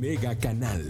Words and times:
Mega 0.00 0.34
Canal. 0.34 0.82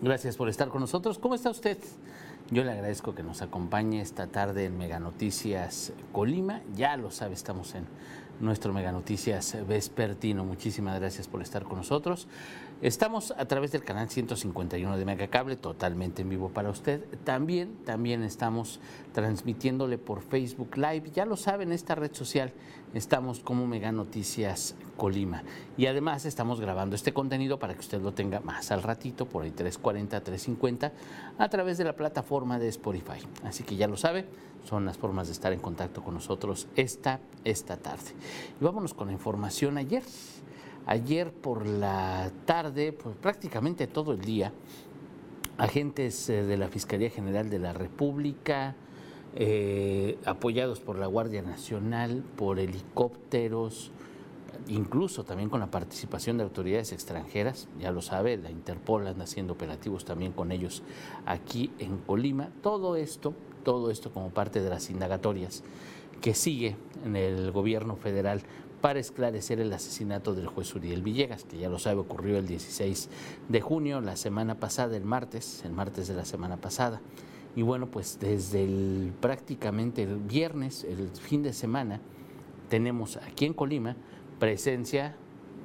Gracias 0.00 0.36
por 0.36 0.48
estar 0.48 0.68
con 0.68 0.82
nosotros. 0.82 1.18
¿Cómo 1.18 1.34
está 1.34 1.50
usted? 1.50 1.76
Yo 2.52 2.62
le 2.62 2.70
agradezco 2.70 3.16
que 3.16 3.24
nos 3.24 3.42
acompañe 3.42 4.00
esta 4.00 4.28
tarde 4.28 4.66
en 4.66 4.78
Mega 4.78 5.00
Noticias 5.00 5.92
Colima. 6.12 6.60
Ya 6.76 6.96
lo 6.96 7.10
sabe, 7.10 7.34
estamos 7.34 7.74
en 7.74 7.86
nuestro 8.40 8.72
Mega 8.72 8.92
Noticias 8.92 9.56
Vespertino. 9.66 10.44
Muchísimas 10.44 10.98
gracias 10.98 11.28
por 11.28 11.42
estar 11.42 11.64
con 11.64 11.78
nosotros. 11.78 12.28
Estamos 12.82 13.32
a 13.38 13.44
través 13.46 13.70
del 13.70 13.84
canal 13.84 14.10
151 14.10 14.98
de 14.98 15.04
Megacable, 15.04 15.54
totalmente 15.54 16.22
en 16.22 16.28
vivo 16.28 16.48
para 16.48 16.68
usted. 16.68 17.04
También, 17.22 17.76
también 17.84 18.24
estamos 18.24 18.80
transmitiéndole 19.12 19.98
por 19.98 20.20
Facebook 20.20 20.76
Live. 20.76 21.12
Ya 21.14 21.24
lo 21.24 21.36
saben, 21.36 21.70
esta 21.70 21.94
red 21.94 22.12
social 22.12 22.52
estamos 22.92 23.38
como 23.38 23.68
Mega 23.68 23.92
Noticias 23.92 24.74
Colima. 24.96 25.44
Y 25.76 25.86
además 25.86 26.24
estamos 26.24 26.60
grabando 26.60 26.96
este 26.96 27.12
contenido 27.12 27.60
para 27.60 27.74
que 27.74 27.80
usted 27.80 28.02
lo 28.02 28.14
tenga 28.14 28.40
más 28.40 28.72
al 28.72 28.82
ratito, 28.82 29.26
por 29.26 29.44
ahí 29.44 29.52
340, 29.52 30.20
350, 30.20 30.92
a 31.38 31.48
través 31.48 31.78
de 31.78 31.84
la 31.84 31.94
plataforma 31.94 32.58
de 32.58 32.66
Spotify. 32.66 33.20
Así 33.44 33.62
que 33.62 33.76
ya 33.76 33.86
lo 33.86 33.96
sabe, 33.96 34.26
son 34.64 34.84
las 34.84 34.98
formas 34.98 35.26
de 35.26 35.32
estar 35.32 35.52
en 35.52 35.60
contacto 35.60 36.02
con 36.02 36.14
nosotros 36.14 36.68
esta, 36.76 37.20
esta 37.44 37.76
tarde. 37.76 38.12
Y 38.60 38.64
vámonos 38.64 38.94
con 38.94 39.08
la 39.08 39.12
información 39.12 39.78
ayer. 39.78 40.02
Ayer 40.86 41.32
por 41.32 41.64
la 41.64 42.32
tarde, 42.44 42.92
pues 42.92 43.14
prácticamente 43.16 43.86
todo 43.86 44.12
el 44.12 44.20
día, 44.20 44.52
agentes 45.58 46.28
eh, 46.28 46.42
de 46.42 46.56
la 46.56 46.68
Fiscalía 46.68 47.08
General 47.08 47.48
de 47.48 47.60
la 47.60 47.72
República, 47.72 48.74
eh, 49.34 50.18
apoyados 50.24 50.80
por 50.80 50.98
la 50.98 51.06
Guardia 51.06 51.40
Nacional, 51.40 52.24
por 52.36 52.58
helicópteros, 52.58 53.92
incluso 54.68 55.24
también 55.24 55.48
con 55.48 55.60
la 55.60 55.70
participación 55.70 56.36
de 56.36 56.44
autoridades 56.44 56.92
extranjeras, 56.92 57.68
ya 57.80 57.92
lo 57.92 58.02
sabe, 58.02 58.36
la 58.36 58.50
Interpol 58.50 59.06
anda 59.06 59.24
haciendo 59.24 59.54
operativos 59.54 60.04
también 60.04 60.32
con 60.32 60.52
ellos 60.52 60.82
aquí 61.26 61.70
en 61.78 61.98
Colima. 61.98 62.50
Todo 62.62 62.96
esto, 62.96 63.34
todo 63.62 63.90
esto 63.90 64.12
como 64.12 64.30
parte 64.30 64.60
de 64.60 64.70
las 64.70 64.90
indagatorias 64.90 65.62
que 66.20 66.34
sigue 66.34 66.76
en 67.04 67.16
el 67.16 67.50
gobierno 67.50 67.96
federal 67.96 68.42
para 68.80 68.98
esclarecer 68.98 69.60
el 69.60 69.72
asesinato 69.72 70.34
del 70.34 70.48
juez 70.48 70.74
Uriel 70.74 71.02
Villegas, 71.02 71.44
que 71.44 71.56
ya 71.56 71.68
lo 71.68 71.78
sabe, 71.78 72.00
ocurrió 72.00 72.36
el 72.36 72.46
16 72.46 73.08
de 73.48 73.60
junio, 73.60 74.00
la 74.00 74.16
semana 74.16 74.56
pasada, 74.56 74.96
el 74.96 75.04
martes, 75.04 75.62
el 75.64 75.72
martes 75.72 76.08
de 76.08 76.14
la 76.14 76.24
semana 76.24 76.56
pasada. 76.56 77.00
Y 77.54 77.62
bueno, 77.62 77.86
pues 77.86 78.18
desde 78.20 79.12
prácticamente 79.20 80.02
el 80.02 80.16
viernes, 80.16 80.84
el 80.84 81.08
fin 81.08 81.42
de 81.42 81.52
semana, 81.52 82.00
tenemos 82.68 83.18
aquí 83.18 83.44
en 83.44 83.54
Colima 83.54 83.96
presencia 84.38 85.14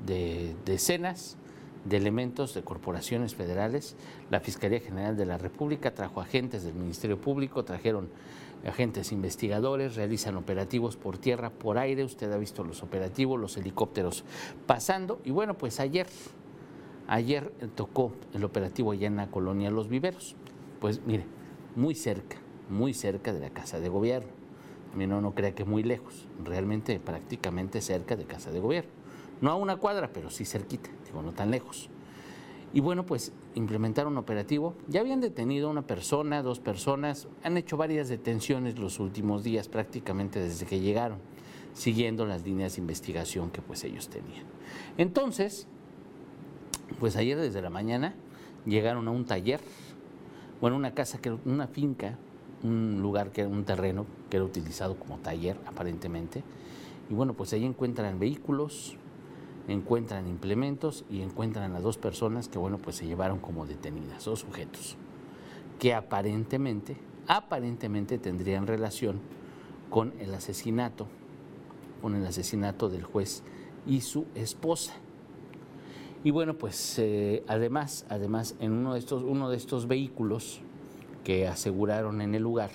de 0.06 0.56
decenas 0.66 1.38
de 1.88 1.98
elementos 1.98 2.54
de 2.54 2.64
corporaciones 2.64 3.36
federales. 3.36 3.96
La 4.30 4.40
Fiscalía 4.40 4.80
General 4.80 5.16
de 5.16 5.26
la 5.26 5.38
República 5.38 5.94
trajo 5.94 6.22
agentes 6.22 6.64
del 6.64 6.74
Ministerio 6.74 7.20
Público, 7.20 7.64
trajeron 7.64 8.10
agentes 8.66 9.12
investigadores 9.12 9.96
realizan 9.96 10.36
operativos 10.36 10.98
por 10.98 11.18
tierra, 11.18 11.50
por 11.50 11.78
aire. 11.78 12.04
Usted 12.04 12.32
ha 12.32 12.38
visto 12.38 12.64
los 12.64 12.84
operativos, 12.84 13.40
los 13.40 13.58
helicópteros 13.58 14.24
pasando. 14.66 15.20
Y 15.24 15.32
bueno, 15.32 15.58
pues 15.58 15.80
ayer, 15.80 16.08
ayer 17.08 17.52
tocó 17.76 18.12
el 18.34 18.44
operativo 18.44 18.92
allá 18.92 19.08
en 19.08 19.18
la 19.18 19.28
colonia 19.28 19.72
Los 19.72 19.90
Viveros. 19.90 20.36
Pues 20.80 21.02
mire, 21.06 21.26
muy 21.76 21.96
cerca, 21.96 22.38
muy 22.70 22.94
cerca 22.94 23.34
de 23.34 23.40
la 23.40 23.50
Casa 23.50 23.80
de 23.80 23.90
Gobierno. 23.90 24.30
No, 24.96 25.22
no 25.22 25.36
crea 25.36 25.54
que 25.54 25.64
muy 25.64 25.84
lejos, 25.84 26.26
realmente 26.44 27.00
prácticamente 27.00 27.82
cerca 27.82 28.16
de 28.16 28.26
Casa 28.26 28.52
de 28.52 28.60
Gobierno. 28.60 28.97
No 29.42 29.52
a 29.52 29.55
una 29.55 29.77
cuadra, 29.77 30.11
pero 30.11 30.30
sí 30.30 30.45
cerquita, 30.45 30.89
digo, 31.05 31.21
no 31.21 31.31
tan 31.31 31.52
lejos. 31.52 31.89
Y 32.73 32.80
bueno, 32.80 33.05
pues 33.05 33.31
implementaron 33.55 34.14
un 34.14 34.17
operativo. 34.17 34.75
Ya 34.87 34.99
habían 34.99 35.21
detenido 35.21 35.67
a 35.67 35.71
una 35.71 35.87
persona, 35.87 36.42
dos 36.42 36.59
personas, 36.59 37.27
han 37.43 37.58
hecho 37.58 37.77
varias 37.77 38.09
detenciones 38.09 38.77
los 38.77 38.99
últimos 38.99 39.43
días, 39.43 39.67
prácticamente 39.67 40.39
desde 40.39 40.65
que 40.65 40.80
llegaron, 40.80 41.20
siguiendo 41.73 42.25
las 42.25 42.43
líneas 42.43 42.75
de 42.75 42.81
investigación 42.81 43.52
que 43.52 43.61
pues 43.61 43.83
ellos 43.83 44.09
tenían. 44.09 44.45
Entonces, 44.98 45.67
pues 46.99 47.15
ayer 47.15 47.37
desde 47.37 47.61
la 47.61 47.69
mañana 47.69 48.15
llegaron 48.65 49.08
a 49.08 49.11
un 49.11 49.25
taller, 49.25 49.61
bueno, 50.59 50.75
una 50.75 50.93
casa, 50.93 51.19
que 51.19 51.31
una 51.45 51.67
finca, 51.67 52.17
un 52.64 53.02
lugar 53.02 53.31
que 53.31 53.42
era 53.42 53.49
un 53.49 53.64
terreno 53.64 54.05
que 54.30 54.37
era 54.37 54.45
utilizado 54.45 54.98
como 54.98 55.17
taller 55.19 55.58
aparentemente. 55.65 56.43
Y 57.09 57.14
bueno, 57.14 57.33
pues 57.33 57.54
ahí 57.54 57.65
encuentran 57.65 58.19
vehículos, 58.19 58.98
encuentran 59.67 60.28
implementos 60.28 61.05
y 61.10 61.22
encuentran 61.22 61.76
a 61.76 61.82
dos 61.82 61.98
personas 61.98 62.48
que, 62.48 62.58
bueno, 62.58 62.78
pues 62.78 62.95
se 62.95 63.05
llevaron 63.05 63.39
como 63.39 63.66
detenidas, 63.66 64.26
dos 64.26 64.39
sujetos, 64.39 64.95
que 65.80 65.94
aparentemente, 65.94 66.98
aparentemente 67.28 68.17
tendrían 68.17 68.67
relación 68.67 69.20
con 69.89 70.14
el 70.20 70.33
asesinato, 70.33 71.08
con 72.02 72.16
el 72.16 72.26
asesinato 72.26 72.89
del 72.89 73.04
juez 73.04 73.44
y 73.86 74.02
su 74.02 74.26
esposa. 74.36 74.94
Y 76.23 76.32
bueno, 76.32 76.58
pues 76.58 76.98
eh, 76.99 77.44
además, 77.48 78.05
además, 78.10 78.55
en 78.60 78.72
uno 78.72 78.94
de, 78.94 78.99
estos, 78.99 79.23
uno 79.23 79.49
de 79.49 79.58
estos 79.58 79.88
vehículos 79.88 80.61
que 81.23 81.48
aseguraron 81.48 82.22
en 82.22 82.36
el 82.36 82.44
lugar, 82.44 82.72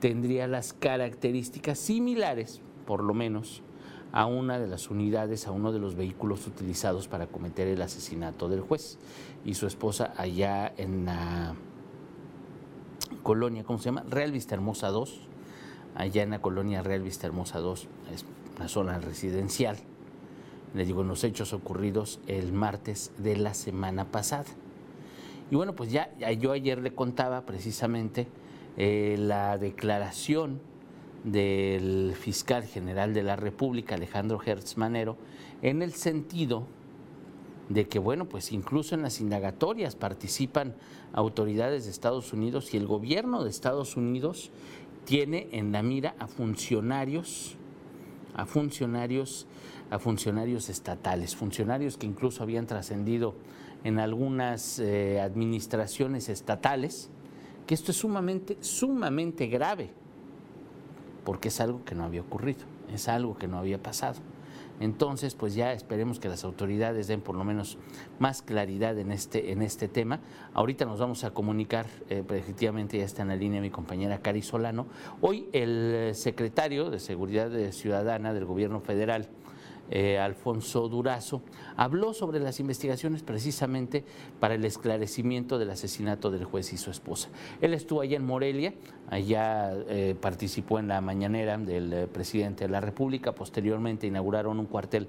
tendría 0.00 0.46
las 0.46 0.72
características 0.72 1.78
similares, 1.78 2.60
por 2.86 3.02
lo 3.02 3.14
menos, 3.14 3.62
a 4.12 4.26
una 4.26 4.58
de 4.58 4.66
las 4.66 4.90
unidades, 4.90 5.46
a 5.46 5.52
uno 5.52 5.72
de 5.72 5.78
los 5.78 5.94
vehículos 5.94 6.46
utilizados 6.46 7.08
para 7.08 7.26
cometer 7.26 7.68
el 7.68 7.82
asesinato 7.82 8.48
del 8.48 8.60
juez 8.60 8.98
y 9.44 9.54
su 9.54 9.66
esposa 9.66 10.12
allá 10.16 10.72
en 10.76 11.04
la 11.04 11.54
colonia, 13.22 13.64
¿cómo 13.64 13.78
se 13.78 13.86
llama? 13.86 14.04
Real 14.08 14.32
Vista 14.32 14.54
Hermosa 14.54 14.88
2, 14.88 15.20
allá 15.94 16.22
en 16.22 16.30
la 16.30 16.40
colonia 16.40 16.82
Real 16.82 17.02
Vista 17.02 17.26
Hermosa 17.26 17.58
2, 17.58 17.88
es 18.14 18.24
una 18.56 18.68
zona 18.68 18.98
residencial. 18.98 19.76
Le 20.74 20.84
digo, 20.84 21.02
en 21.02 21.08
los 21.08 21.24
hechos 21.24 21.52
ocurridos 21.52 22.20
el 22.26 22.52
martes 22.52 23.12
de 23.18 23.36
la 23.36 23.54
semana 23.54 24.06
pasada. 24.06 24.46
Y 25.50 25.56
bueno, 25.56 25.74
pues 25.74 25.90
ya, 25.90 26.10
yo 26.38 26.52
ayer 26.52 26.78
le 26.78 26.94
contaba 26.94 27.46
precisamente 27.46 28.28
eh, 28.76 29.16
la 29.18 29.56
declaración 29.56 30.60
del 31.24 32.14
fiscal 32.14 32.64
general 32.64 33.14
de 33.14 33.22
la 33.22 33.36
República, 33.36 33.94
Alejandro 33.94 34.40
Hertz 34.44 34.76
Manero, 34.76 35.16
en 35.62 35.82
el 35.82 35.92
sentido 35.92 36.66
de 37.68 37.86
que, 37.86 37.98
bueno, 37.98 38.26
pues 38.26 38.52
incluso 38.52 38.94
en 38.94 39.02
las 39.02 39.20
indagatorias 39.20 39.96
participan 39.96 40.74
autoridades 41.12 41.84
de 41.84 41.90
Estados 41.90 42.32
Unidos 42.32 42.72
y 42.72 42.76
el 42.76 42.86
gobierno 42.86 43.44
de 43.44 43.50
Estados 43.50 43.96
Unidos 43.96 44.50
tiene 45.04 45.48
en 45.52 45.72
la 45.72 45.82
mira 45.82 46.14
a 46.18 46.26
funcionarios, 46.28 47.56
a 48.34 48.46
funcionarios, 48.46 49.46
a 49.90 49.98
funcionarios 49.98 50.68
estatales, 50.68 51.34
funcionarios 51.36 51.96
que 51.96 52.06
incluso 52.06 52.42
habían 52.42 52.66
trascendido 52.66 53.34
en 53.84 53.98
algunas 53.98 54.78
eh, 54.78 55.20
administraciones 55.20 56.28
estatales, 56.28 57.10
que 57.66 57.74
esto 57.74 57.90
es 57.90 57.98
sumamente, 57.98 58.56
sumamente 58.60 59.46
grave 59.46 59.90
porque 61.28 61.48
es 61.48 61.60
algo 61.60 61.84
que 61.84 61.94
no 61.94 62.04
había 62.04 62.22
ocurrido, 62.22 62.60
es 62.90 63.06
algo 63.06 63.36
que 63.36 63.48
no 63.48 63.58
había 63.58 63.82
pasado. 63.82 64.18
Entonces, 64.80 65.34
pues 65.34 65.54
ya 65.54 65.74
esperemos 65.74 66.18
que 66.20 66.30
las 66.30 66.42
autoridades 66.42 67.06
den 67.06 67.20
por 67.20 67.36
lo 67.36 67.44
menos 67.44 67.76
más 68.18 68.40
claridad 68.40 68.98
en 68.98 69.12
este, 69.12 69.52
en 69.52 69.60
este 69.60 69.88
tema. 69.88 70.20
Ahorita 70.54 70.86
nos 70.86 71.00
vamos 71.00 71.24
a 71.24 71.32
comunicar, 71.32 71.84
eh, 72.08 72.24
efectivamente 72.30 72.96
ya 72.96 73.04
está 73.04 73.20
en 73.20 73.28
la 73.28 73.36
línea 73.36 73.60
mi 73.60 73.68
compañera 73.68 74.22
Cari 74.22 74.40
Solano. 74.40 74.86
Hoy 75.20 75.50
el 75.52 76.12
secretario 76.14 76.88
de 76.88 76.98
Seguridad 76.98 77.50
Ciudadana 77.72 78.32
del 78.32 78.46
Gobierno 78.46 78.80
Federal, 78.80 79.28
eh, 79.90 80.18
Alfonso 80.18 80.88
Durazo, 80.88 81.42
habló 81.76 82.12
sobre 82.12 82.40
las 82.40 82.60
investigaciones 82.60 83.22
precisamente 83.22 84.04
para 84.38 84.54
el 84.54 84.64
esclarecimiento 84.64 85.58
del 85.58 85.70
asesinato 85.70 86.30
del 86.30 86.44
juez 86.44 86.72
y 86.72 86.76
su 86.76 86.90
esposa. 86.90 87.28
Él 87.60 87.72
estuvo 87.72 88.02
allá 88.02 88.16
en 88.16 88.26
Morelia, 88.26 88.74
allá 89.10 89.72
eh, 89.88 90.14
participó 90.20 90.78
en 90.78 90.88
la 90.88 91.00
mañanera 91.00 91.56
del 91.56 91.92
eh, 91.92 92.06
presidente 92.06 92.64
de 92.64 92.70
la 92.70 92.80
República, 92.80 93.32
posteriormente 93.32 94.06
inauguraron 94.06 94.58
un 94.58 94.66
cuartel 94.66 95.08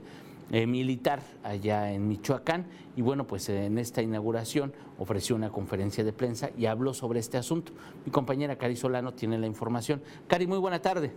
militar 0.52 1.22
allá 1.44 1.92
en 1.92 2.08
Michoacán 2.08 2.66
y 2.96 3.04
bueno, 3.04 3.28
pues 3.28 3.50
en 3.50 3.78
esta 3.78 4.02
inauguración 4.02 4.74
ofreció 4.98 5.36
una 5.36 5.52
conferencia 5.52 6.04
de 6.04 6.12
prensa 6.12 6.50
y 6.58 6.66
habló 6.66 6.96
sobre 6.96 7.20
este 7.20 7.38
asunto. 7.38 7.72
Mi 8.04 8.12
compañera 8.12 8.58
Cari 8.58 8.76
Solano 8.76 9.14
tiene 9.14 9.38
la 9.38 9.46
información. 9.46 10.02
Cari, 10.28 10.48
muy 10.48 10.58
buena 10.58 10.82
tarde. 10.82 11.12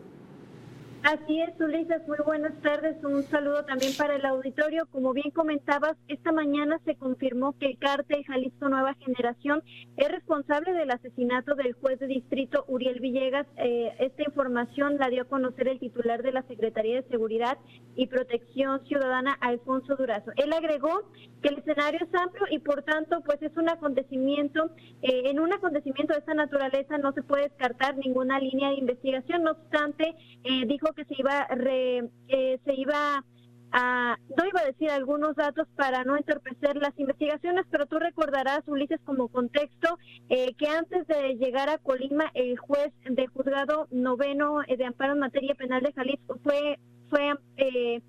Así 1.05 1.41
es, 1.41 1.61
Ulises, 1.61 2.07
muy 2.07 2.19
buenas 2.25 2.53
tardes. 2.63 3.03
Un 3.03 3.25
saludo 3.25 3.65
también 3.65 3.93
para 3.99 4.15
el 4.15 4.25
auditorio. 4.25 4.87
Como 4.87 5.13
bien 5.13 5.33
comentabas, 5.33 5.97
esta 6.07 6.31
mañana 6.31 6.79
se 6.85 6.95
confirmó 6.95 7.59
que 7.59 7.67
el 7.67 7.79
cártel 7.79 8.25
Jalisco 8.25 8.69
Nueva 8.69 8.95
Generación 8.95 9.65
es 9.97 10.09
responsable 10.09 10.73
del 10.73 10.93
asesinato 10.93 11.57
del 11.57 11.73
juez 11.73 11.99
de 11.99 12.07
distrito 12.07 12.65
Uriel 12.69 13.01
Villegas. 13.01 13.49
Eh, 13.57 13.93
esta 13.99 14.23
información 14.23 14.97
la 14.97 15.09
dio 15.09 15.23
a 15.23 15.25
conocer 15.25 15.67
el 15.67 15.81
titular 15.81 16.23
de 16.23 16.31
la 16.31 16.43
Secretaría 16.43 17.03
de 17.03 17.09
Seguridad 17.09 17.59
y 17.97 18.07
Protección 18.07 18.87
Ciudadana, 18.87 19.37
Alfonso 19.41 19.97
Durazo. 19.97 20.31
Él 20.37 20.53
agregó 20.53 21.11
que 21.43 21.49
el 21.49 21.59
escenario 21.59 21.99
es 22.01 22.15
amplio 22.15 22.47
y 22.49 22.61
por 22.61 22.83
tanto, 22.83 23.23
pues 23.23 23.43
es 23.43 23.57
un 23.57 23.69
acontecimiento, 23.69 24.71
eh, 25.03 25.23
en 25.25 25.41
un 25.41 25.53
acontecimiento 25.53 26.13
de 26.13 26.21
esta 26.21 26.35
naturaleza 26.35 26.97
no 26.99 27.11
se 27.11 27.25
puede 27.25 27.49
descartar 27.49 27.97
ninguna 27.97 28.39
línea 28.39 28.69
de 28.69 28.77
investigación. 28.77 29.43
No 29.43 29.51
obstante, 29.51 30.15
eh, 30.45 30.65
dijo 30.67 30.92
que 30.93 31.05
se 31.05 31.15
iba, 31.19 31.47
re, 31.49 32.09
se 32.29 32.75
iba 32.75 33.25
a, 33.73 34.17
no 34.37 34.47
iba 34.47 34.61
a 34.61 34.67
decir 34.67 34.91
algunos 34.91 35.35
datos 35.35 35.67
para 35.77 36.05
no 36.05 36.17
entorpecer 36.17 36.77
las 36.77 36.97
investigaciones, 36.99 37.65
pero 37.71 37.87
tú 37.87 37.99
recordarás, 37.99 38.61
Ulises, 38.67 39.01
como 39.05 39.29
contexto, 39.29 39.99
eh, 40.29 40.55
que 40.59 40.67
antes 40.67 41.07
de 41.07 41.37
llegar 41.37 41.71
a 41.71 41.79
Colima, 41.79 42.31
el 42.35 42.59
juez 42.59 42.93
de 43.05 43.27
juzgado 43.29 43.89
noveno 43.91 44.63
eh, 44.67 44.77
de 44.77 44.85
amparo 44.85 45.15
en 45.15 45.21
materia 45.21 45.55
penal 45.55 45.83
de 45.83 45.93
Jalisco 45.93 46.39
fue, 46.45 46.79
fue 47.09 47.35
eh, 47.57 48.03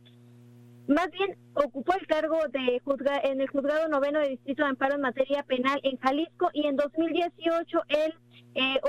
más 0.87 1.09
bien 1.11 1.37
ocupó 1.53 1.93
el 1.93 2.05
cargo 2.07 2.39
de 2.49 2.81
juzga, 2.83 3.17
en 3.23 3.39
el 3.39 3.47
juzgado 3.47 3.87
noveno 3.87 4.19
de 4.19 4.29
distrito 4.29 4.63
de 4.63 4.69
amparo 4.69 4.95
en 4.95 5.01
materia 5.01 5.43
penal 5.43 5.79
en 5.83 5.97
Jalisco 5.97 6.49
y 6.53 6.67
en 6.67 6.75
2018 6.75 7.83
él 7.87 8.13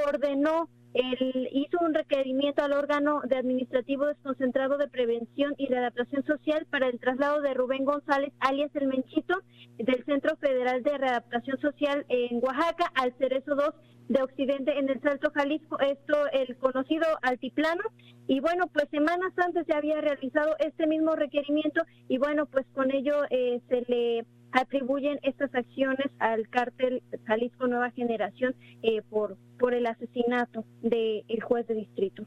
ordenó 0.08 0.68
él 0.94 1.48
hizo 1.50 1.78
un 1.80 1.92
requerimiento 1.92 2.62
al 2.62 2.72
órgano 2.72 3.20
de 3.24 3.36
administrativo 3.36 4.06
desconcentrado 4.06 4.78
de 4.78 4.86
prevención 4.86 5.54
y 5.58 5.66
de 5.66 5.78
adaptación 5.78 6.24
social 6.24 6.66
para 6.70 6.86
el 6.86 7.00
traslado 7.00 7.40
de 7.40 7.52
Rubén 7.52 7.84
González, 7.84 8.32
alias 8.38 8.70
El 8.74 8.86
Menchito, 8.86 9.42
del 9.76 10.04
Centro 10.04 10.36
Federal 10.36 10.84
de 10.84 10.96
Readaptación 10.96 11.58
Social 11.60 12.06
en 12.08 12.38
Oaxaca 12.42 12.92
al 12.94 13.12
Cerezo 13.18 13.56
2 13.56 13.74
de 14.08 14.22
Occidente 14.22 14.78
en 14.78 14.88
el 14.88 15.00
Salto 15.00 15.32
Jalisco, 15.34 15.80
esto 15.80 16.14
el 16.32 16.56
conocido 16.58 17.06
altiplano. 17.22 17.82
Y 18.28 18.38
bueno, 18.38 18.68
pues 18.72 18.88
semanas 18.90 19.32
antes 19.36 19.66
se 19.66 19.74
había 19.74 20.00
realizado 20.00 20.54
este 20.60 20.86
mismo 20.86 21.16
requerimiento 21.16 21.82
y 22.08 22.18
bueno, 22.18 22.46
pues 22.46 22.66
con 22.72 22.92
ello 22.92 23.24
eh, 23.30 23.60
se 23.68 23.84
le 23.88 24.24
atribuyen 24.54 25.18
estas 25.22 25.54
acciones 25.54 26.06
al 26.20 26.48
cártel 26.48 27.02
Jalisco 27.26 27.66
Nueva 27.66 27.90
Generación 27.90 28.54
eh, 28.82 29.02
por, 29.10 29.36
por 29.58 29.74
el 29.74 29.86
asesinato 29.86 30.64
del 30.80 31.24
juez 31.42 31.66
de 31.66 31.74
distrito. 31.74 32.24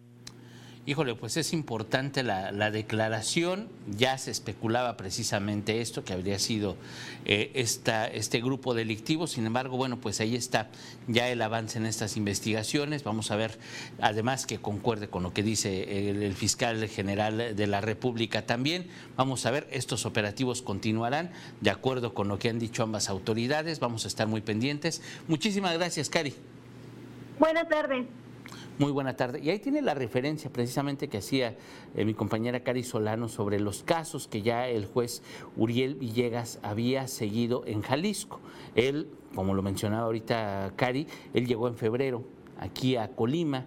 Híjole, 0.88 1.16
pues 1.16 1.36
es 1.36 1.52
importante 1.52 2.24
la, 2.24 2.72
declaración, 2.72 3.68
ya 3.90 4.18
se 4.18 4.32
especulaba 4.32 4.96
precisamente 4.96 5.82
esto, 5.82 6.06
que 6.06 6.14
habría 6.14 6.40
sido 6.40 6.78
eh, 7.26 7.52
esta, 7.56 8.08
este 8.08 8.40
grupo 8.40 8.74
delictivo, 8.74 9.28
sin 9.28 9.46
embargo, 9.46 9.76
bueno, 9.76 9.98
pues 9.98 10.22
ahí 10.22 10.34
está 10.34 10.70
ya 11.10 11.28
el 11.28 11.42
avance 11.42 11.78
en 11.78 11.88
estas 11.88 12.16
investigaciones, 12.16 13.04
vamos 13.04 13.32
a 13.32 13.36
ver, 13.36 13.60
además 14.00 14.46
que 14.46 14.60
concuerde 14.60 15.10
con 15.10 15.24
lo 15.24 15.34
que 15.34 15.44
dice 15.44 16.10
el, 16.10 16.34
fiscal 16.36 16.88
general 16.88 17.54
de 17.54 17.68
la 17.68 17.82
República 17.82 18.46
también, 18.46 18.88
vamos 19.18 19.46
a 19.46 19.52
ver, 19.52 19.68
estos 19.72 20.06
operativos 20.06 20.62
continuarán 20.62 21.32
de 21.60 21.70
acuerdo 21.70 22.14
con 22.14 22.30
lo 22.30 22.40
que 22.40 22.48
han 22.48 22.60
dicho 22.60 22.82
ambas 22.82 23.10
autoridades, 23.10 23.82
vamos 23.82 24.06
a 24.06 24.08
estar 24.08 24.28
muy 24.28 24.40
pendientes. 24.40 25.02
Muchísimas 25.28 25.74
gracias, 25.74 26.10
Cari. 26.10 26.34
Buenas 27.40 27.68
tardes. 27.68 28.06
Muy 28.80 28.92
buena 28.92 29.16
tarde. 29.16 29.40
Y 29.42 29.50
ahí 29.50 29.58
tiene 29.58 29.82
la 29.82 29.96
referencia 29.96 30.52
precisamente 30.52 31.08
que 31.08 31.18
hacía 31.18 31.56
eh, 31.96 32.06
mi 32.06 32.14
compañera 32.14 32.60
Cari 32.60 32.84
Solano 32.84 33.28
sobre 33.28 33.60
los 33.60 33.82
casos 33.82 34.28
que 34.28 34.44
ya 34.44 34.68
el 34.68 34.86
juez 34.86 35.24
Uriel 35.56 35.96
Villegas 35.96 36.60
había 36.62 37.08
seguido 37.08 37.64
en 37.66 37.82
Jalisco. 37.82 38.40
Él, 38.76 39.08
como 39.34 39.56
lo 39.56 39.64
mencionaba 39.64 40.04
ahorita 40.04 40.74
Cari, 40.76 41.08
él 41.34 41.48
llegó 41.48 41.68
en 41.68 41.76
febrero 41.76 42.24
aquí 42.60 42.98
a 42.98 43.16
Colima, 43.16 43.66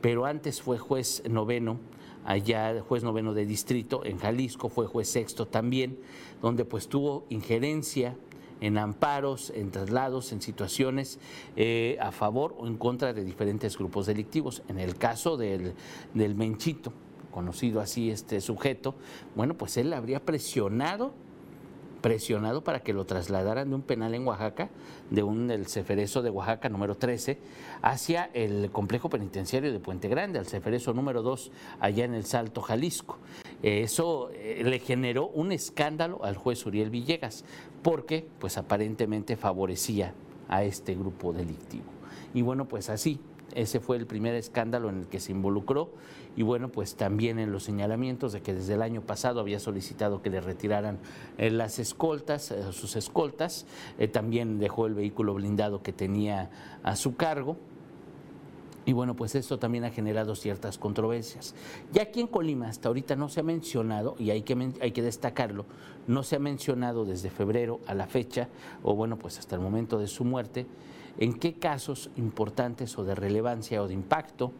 pero 0.00 0.26
antes 0.26 0.60
fue 0.60 0.76
juez 0.76 1.22
noveno 1.30 1.78
allá 2.24 2.80
juez 2.80 3.04
noveno 3.04 3.34
de 3.34 3.46
distrito 3.46 4.04
en 4.04 4.18
Jalisco, 4.18 4.68
fue 4.68 4.86
juez 4.88 5.08
sexto 5.08 5.46
también, 5.46 6.00
donde 6.42 6.64
pues 6.64 6.88
tuvo 6.88 7.26
injerencia 7.30 8.16
en 8.60 8.78
amparos, 8.78 9.50
en 9.50 9.70
traslados, 9.70 10.32
en 10.32 10.40
situaciones 10.40 11.18
eh, 11.56 11.96
a 12.00 12.12
favor 12.12 12.54
o 12.58 12.66
en 12.66 12.76
contra 12.76 13.12
de 13.12 13.24
diferentes 13.24 13.78
grupos 13.78 14.06
delictivos. 14.06 14.62
En 14.68 14.78
el 14.78 14.96
caso 14.96 15.36
del, 15.36 15.74
del 16.14 16.34
Menchito, 16.34 16.92
conocido 17.30 17.80
así 17.80 18.10
este 18.10 18.40
sujeto, 18.40 18.94
bueno, 19.36 19.54
pues 19.54 19.76
él 19.76 19.92
habría 19.92 20.20
presionado 20.20 21.12
presionado 22.00 22.62
para 22.62 22.80
que 22.80 22.92
lo 22.92 23.04
trasladaran 23.04 23.68
de 23.68 23.74
un 23.74 23.82
penal 23.82 24.14
en 24.14 24.26
Oaxaca, 24.26 24.70
de 25.10 25.22
un 25.22 25.50
el 25.50 25.66
Ceferezo 25.66 26.22
de 26.22 26.30
Oaxaca 26.30 26.68
número 26.68 26.96
13, 26.96 27.38
hacia 27.82 28.30
el 28.34 28.70
complejo 28.70 29.08
penitenciario 29.08 29.72
de 29.72 29.80
Puente 29.80 30.08
Grande, 30.08 30.38
al 30.38 30.46
Ceferezo 30.46 30.92
número 30.92 31.22
2, 31.22 31.50
allá 31.80 32.04
en 32.04 32.14
el 32.14 32.24
Salto, 32.24 32.60
Jalisco. 32.60 33.18
Eso 33.62 34.30
eh, 34.32 34.62
le 34.64 34.78
generó 34.78 35.28
un 35.28 35.52
escándalo 35.52 36.24
al 36.24 36.36
juez 36.36 36.64
Uriel 36.66 36.90
Villegas, 36.90 37.44
porque 37.82 38.26
pues 38.38 38.58
aparentemente 38.58 39.36
favorecía 39.36 40.14
a 40.48 40.62
este 40.64 40.94
grupo 40.94 41.32
delictivo. 41.32 41.84
Y 42.34 42.42
bueno, 42.42 42.66
pues 42.66 42.90
así, 42.90 43.20
ese 43.54 43.80
fue 43.80 43.96
el 43.96 44.06
primer 44.06 44.34
escándalo 44.34 44.88
en 44.88 45.00
el 45.00 45.06
que 45.06 45.20
se 45.20 45.32
involucró 45.32 45.90
y 46.38 46.44
bueno, 46.44 46.68
pues 46.68 46.94
también 46.94 47.40
en 47.40 47.50
los 47.50 47.64
señalamientos 47.64 48.32
de 48.32 48.42
que 48.42 48.54
desde 48.54 48.74
el 48.74 48.82
año 48.82 49.00
pasado 49.00 49.40
había 49.40 49.58
solicitado 49.58 50.22
que 50.22 50.30
le 50.30 50.40
retiraran 50.40 51.00
eh, 51.36 51.50
las 51.50 51.80
escoltas, 51.80 52.52
eh, 52.52 52.72
sus 52.72 52.94
escoltas, 52.94 53.66
también 54.12 54.60
dejó 54.60 54.86
el 54.86 54.94
vehículo 54.94 55.34
blindado 55.34 55.82
que 55.82 55.92
tenía 55.92 56.48
a 56.84 56.94
su 56.94 57.16
cargo 57.16 57.56
y 58.88 58.92
bueno, 58.92 59.16
pues 59.16 59.34
esto 59.34 59.58
también 59.58 59.84
ha 59.84 59.90
generado 59.90 60.36
ciertas 60.36 60.78
controversias. 60.78 61.56
Ya 61.92 62.02
aquí 62.04 62.20
en 62.20 62.26
Colima 62.28 62.68
hasta 62.68 62.88
ahorita 62.88 63.16
no 63.16 63.28
se 63.28 63.40
ha 63.40 63.42
mencionado, 63.42 64.14
y 64.18 64.30
hay 64.30 64.42
que, 64.42 64.72
hay 64.80 64.92
que 64.92 65.02
destacarlo, 65.02 65.66
no 66.06 66.22
se 66.22 66.36
ha 66.36 66.38
mencionado 66.38 67.04
desde 67.04 67.30
febrero 67.30 67.80
a 67.86 67.94
la 67.94 68.06
fecha, 68.06 68.48
o 68.84 68.94
bueno, 68.94 69.18
pues 69.18 69.38
hasta 69.40 69.56
el 69.56 69.60
momento 69.60 69.98
de 69.98 70.06
su 70.06 70.24
muerte, 70.24 70.66
en 71.18 71.34
qué 71.34 71.54
casos 71.54 72.10
importantes 72.16 72.96
o 72.96 73.04
de 73.04 73.14
relevancia 73.14 73.82
o 73.82 73.88
de 73.88 73.94
impacto 73.94 74.52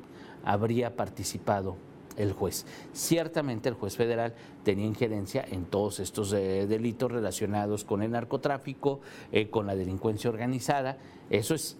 habría 0.44 0.96
participado 0.96 1.76
el 2.16 2.32
juez. 2.32 2.66
Ciertamente 2.92 3.68
el 3.68 3.76
juez 3.76 3.96
federal 3.96 4.34
tenía 4.64 4.86
injerencia 4.86 5.44
en 5.48 5.64
todos 5.64 6.00
estos 6.00 6.32
eh, 6.32 6.66
delitos 6.66 7.10
relacionados 7.10 7.84
con 7.84 8.02
el 8.02 8.10
narcotráfico, 8.10 9.00
eh, 9.32 9.48
con 9.48 9.66
la 9.66 9.76
delincuencia 9.76 10.28
organizada. 10.28 10.98
Eso 11.30 11.54
es 11.54 11.78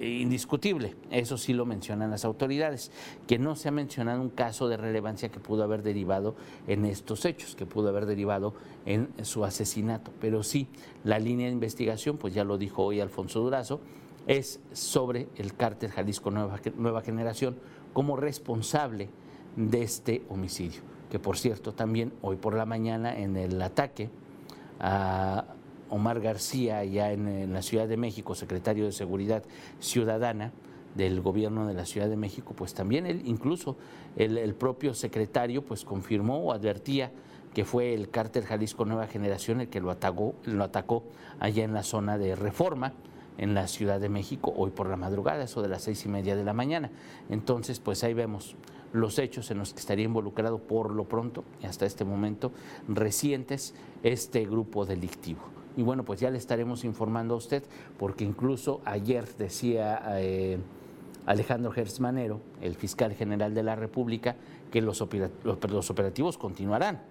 indiscutible, 0.00 0.94
eso 1.10 1.38
sí 1.38 1.52
lo 1.52 1.64
mencionan 1.64 2.10
las 2.10 2.24
autoridades, 2.24 2.90
que 3.26 3.38
no 3.38 3.56
se 3.56 3.68
ha 3.68 3.72
mencionado 3.72 4.20
un 4.20 4.30
caso 4.30 4.68
de 4.68 4.76
relevancia 4.76 5.30
que 5.30 5.40
pudo 5.40 5.62
haber 5.62 5.82
derivado 5.82 6.34
en 6.66 6.84
estos 6.84 7.24
hechos, 7.24 7.56
que 7.56 7.66
pudo 7.66 7.88
haber 7.88 8.06
derivado 8.06 8.54
en 8.84 9.08
su 9.22 9.44
asesinato, 9.44 10.12
pero 10.20 10.42
sí 10.42 10.68
la 11.04 11.18
línea 11.18 11.46
de 11.46 11.52
investigación, 11.52 12.18
pues 12.18 12.34
ya 12.34 12.44
lo 12.44 12.58
dijo 12.58 12.84
hoy 12.84 13.00
Alfonso 13.00 13.40
Durazo, 13.40 13.80
es 14.26 14.60
sobre 14.72 15.28
el 15.36 15.54
cártel 15.54 15.90
Jalisco 15.90 16.30
Nueva, 16.30 16.60
Nueva 16.76 17.00
Generación 17.00 17.56
como 17.96 18.14
responsable 18.14 19.08
de 19.56 19.82
este 19.82 20.22
homicidio, 20.28 20.82
que 21.10 21.18
por 21.18 21.38
cierto 21.38 21.72
también 21.72 22.12
hoy 22.20 22.36
por 22.36 22.52
la 22.52 22.66
mañana 22.66 23.16
en 23.16 23.38
el 23.38 23.62
ataque 23.62 24.10
a 24.78 25.46
Omar 25.88 26.20
García, 26.20 26.84
ya 26.84 27.10
en, 27.10 27.54
la 27.54 27.62
Ciudad 27.62 27.88
de 27.88 27.96
México, 27.96 28.34
secretario 28.34 28.84
de 28.84 28.92
Seguridad 28.92 29.44
Ciudadana 29.80 30.52
del 30.94 31.22
gobierno 31.22 31.66
de 31.66 31.72
la 31.72 31.86
Ciudad 31.86 32.10
de 32.10 32.18
México, 32.18 32.52
pues 32.54 32.74
también 32.74 33.06
él, 33.06 33.22
incluso 33.24 33.78
el, 34.16 34.54
propio 34.56 34.92
secretario, 34.92 35.64
pues 35.64 35.82
confirmó 35.86 36.40
o 36.40 36.52
advertía 36.52 37.12
que 37.54 37.64
fue 37.64 37.94
el 37.94 38.10
cártel 38.10 38.44
Jalisco 38.44 38.84
Nueva 38.84 39.06
Generación 39.06 39.62
el 39.62 39.70
que 39.70 39.80
lo 39.80 39.90
atacó, 39.90 40.34
lo 40.44 40.64
atacó 40.64 41.02
allá 41.40 41.64
en 41.64 41.72
la 41.72 41.82
zona 41.82 42.18
de 42.18 42.36
Reforma, 42.36 42.92
en 43.38 43.54
la 43.54 43.66
Ciudad 43.68 44.00
de 44.00 44.08
México, 44.08 44.52
hoy 44.56 44.70
por 44.70 44.88
la 44.88 44.96
madrugada, 44.96 45.44
eso 45.44 45.62
de 45.62 45.68
las 45.68 45.82
seis 45.82 46.04
y 46.06 46.08
media 46.08 46.36
de 46.36 46.44
la 46.44 46.52
mañana. 46.52 46.90
Entonces, 47.28 47.80
pues 47.80 48.04
ahí 48.04 48.14
vemos 48.14 48.56
los 48.92 49.18
hechos 49.18 49.50
en 49.50 49.58
los 49.58 49.72
que 49.72 49.80
estaría 49.80 50.04
involucrado 50.04 50.58
por 50.58 50.92
lo 50.92 51.04
pronto, 51.04 51.44
y 51.62 51.66
hasta 51.66 51.86
este 51.86 52.04
momento, 52.04 52.52
recientes, 52.88 53.74
este 54.02 54.44
grupo 54.44 54.86
delictivo 54.86 55.56
y 55.76 55.82
bueno, 55.82 56.04
pues 56.04 56.20
ya 56.20 56.30
le 56.30 56.38
estaremos 56.38 56.84
informando 56.84 57.34
a 57.34 57.36
usted, 57.36 57.62
porque 57.98 58.24
incluso 58.24 58.80
ayer 58.84 59.26
decía 59.36 60.02
eh, 60.18 60.58
Alejandro 61.26 61.70
Gersmanero, 61.70 62.40
el 62.62 62.74
fiscal 62.76 63.12
general 63.12 63.54
de 63.54 63.62
la 63.62 63.76
República, 63.76 64.36
que 64.70 64.80
los, 64.80 65.02
operativos 65.02 66.38
continuarán. 66.38 67.02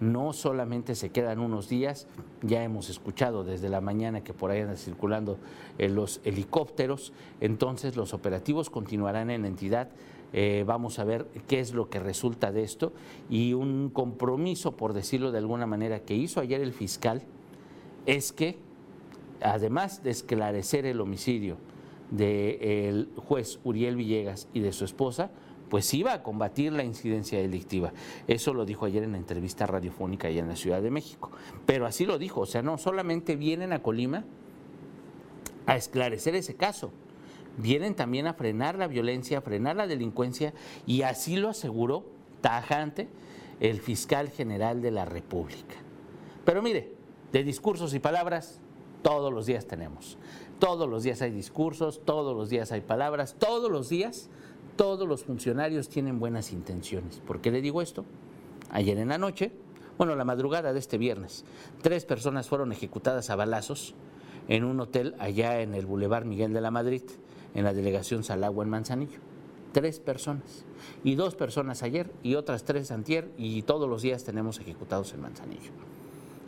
No 0.00 0.32
solamente 0.32 0.94
se 0.94 1.10
quedan 1.10 1.38
unos 1.38 1.68
días, 1.68 2.06
ya 2.42 2.64
hemos 2.64 2.90
escuchado 2.90 3.44
desde 3.44 3.68
la 3.68 3.80
mañana 3.80 4.22
que 4.24 4.34
por 4.34 4.50
ahí 4.50 4.60
andan 4.60 4.76
circulando 4.76 5.38
eh, 5.78 5.88
los 5.88 6.20
helicópteros, 6.24 7.12
entonces 7.40 7.96
los 7.96 8.12
operativos 8.12 8.70
continuarán 8.70 9.30
en 9.30 9.44
entidad. 9.44 9.88
Eh, 10.32 10.64
vamos 10.66 10.98
a 10.98 11.04
ver 11.04 11.28
qué 11.46 11.60
es 11.60 11.74
lo 11.74 11.88
que 11.88 12.00
resulta 12.00 12.50
de 12.50 12.64
esto. 12.64 12.92
Y 13.30 13.52
un 13.52 13.88
compromiso, 13.88 14.72
por 14.72 14.92
decirlo 14.92 15.30
de 15.30 15.38
alguna 15.38 15.66
manera, 15.66 16.00
que 16.00 16.16
hizo 16.16 16.40
ayer 16.40 16.60
el 16.60 16.72
fiscal 16.72 17.22
es 18.04 18.32
que, 18.32 18.58
además 19.40 20.02
de 20.02 20.10
esclarecer 20.10 20.86
el 20.86 21.00
homicidio 21.00 21.56
del 22.10 23.08
juez 23.16 23.60
Uriel 23.64 23.96
Villegas 23.96 24.48
y 24.52 24.60
de 24.60 24.72
su 24.72 24.84
esposa, 24.84 25.30
pues 25.68 25.92
iba 25.94 26.12
a 26.12 26.22
combatir 26.22 26.72
la 26.72 26.84
incidencia 26.84 27.38
delictiva. 27.38 27.92
Eso 28.26 28.54
lo 28.54 28.64
dijo 28.64 28.86
ayer 28.86 29.02
en 29.02 29.12
la 29.12 29.18
entrevista 29.18 29.66
radiofónica 29.66 30.28
allá 30.28 30.40
en 30.40 30.48
la 30.48 30.56
Ciudad 30.56 30.82
de 30.82 30.90
México. 30.90 31.30
Pero 31.66 31.86
así 31.86 32.06
lo 32.06 32.18
dijo, 32.18 32.42
o 32.42 32.46
sea, 32.46 32.62
no 32.62 32.78
solamente 32.78 33.36
vienen 33.36 33.72
a 33.72 33.82
Colima 33.82 34.24
a 35.66 35.76
esclarecer 35.76 36.34
ese 36.34 36.54
caso, 36.54 36.90
vienen 37.56 37.94
también 37.94 38.26
a 38.26 38.34
frenar 38.34 38.76
la 38.76 38.86
violencia, 38.86 39.38
a 39.38 39.42
frenar 39.42 39.76
la 39.76 39.86
delincuencia 39.86 40.52
y 40.86 41.02
así 41.02 41.36
lo 41.36 41.48
aseguró 41.48 42.04
tajante 42.40 43.08
el 43.60 43.80
fiscal 43.80 44.28
general 44.28 44.82
de 44.82 44.90
la 44.90 45.04
República. 45.04 45.76
Pero 46.44 46.60
mire, 46.62 46.92
de 47.32 47.42
discursos 47.42 47.94
y 47.94 47.98
palabras 47.98 48.60
todos 49.02 49.32
los 49.32 49.46
días 49.46 49.66
tenemos. 49.66 50.18
Todos 50.58 50.88
los 50.88 51.02
días 51.02 51.20
hay 51.22 51.30
discursos, 51.30 52.02
todos 52.04 52.36
los 52.36 52.48
días 52.48 52.72
hay 52.72 52.80
palabras, 52.80 53.36
todos 53.38 53.70
los 53.70 53.88
días 53.88 54.30
todos 54.76 55.08
los 55.08 55.24
funcionarios 55.24 55.88
tienen 55.88 56.18
buenas 56.18 56.52
intenciones. 56.52 57.20
¿Por 57.26 57.40
qué 57.40 57.50
le 57.50 57.60
digo 57.60 57.82
esto? 57.82 58.04
Ayer 58.70 58.98
en 58.98 59.08
la 59.08 59.18
noche, 59.18 59.52
bueno, 59.98 60.16
la 60.16 60.24
madrugada 60.24 60.72
de 60.72 60.78
este 60.78 60.98
viernes, 60.98 61.44
tres 61.82 62.04
personas 62.04 62.48
fueron 62.48 62.72
ejecutadas 62.72 63.30
a 63.30 63.36
balazos 63.36 63.94
en 64.48 64.64
un 64.64 64.80
hotel 64.80 65.14
allá 65.18 65.60
en 65.60 65.74
el 65.74 65.86
Boulevard 65.86 66.24
Miguel 66.24 66.52
de 66.52 66.60
la 66.60 66.70
Madrid, 66.70 67.02
en 67.54 67.64
la 67.64 67.72
delegación 67.72 68.24
Salagua 68.24 68.64
en 68.64 68.70
Manzanillo. 68.70 69.18
Tres 69.72 70.00
personas. 70.00 70.64
Y 71.02 71.14
dos 71.14 71.34
personas 71.34 71.82
ayer 71.82 72.12
y 72.22 72.34
otras 72.34 72.64
tres 72.64 72.90
antier 72.90 73.30
y 73.36 73.62
todos 73.62 73.88
los 73.88 74.02
días 74.02 74.24
tenemos 74.24 74.60
ejecutados 74.60 75.12
en 75.14 75.22
Manzanillo. 75.22 75.93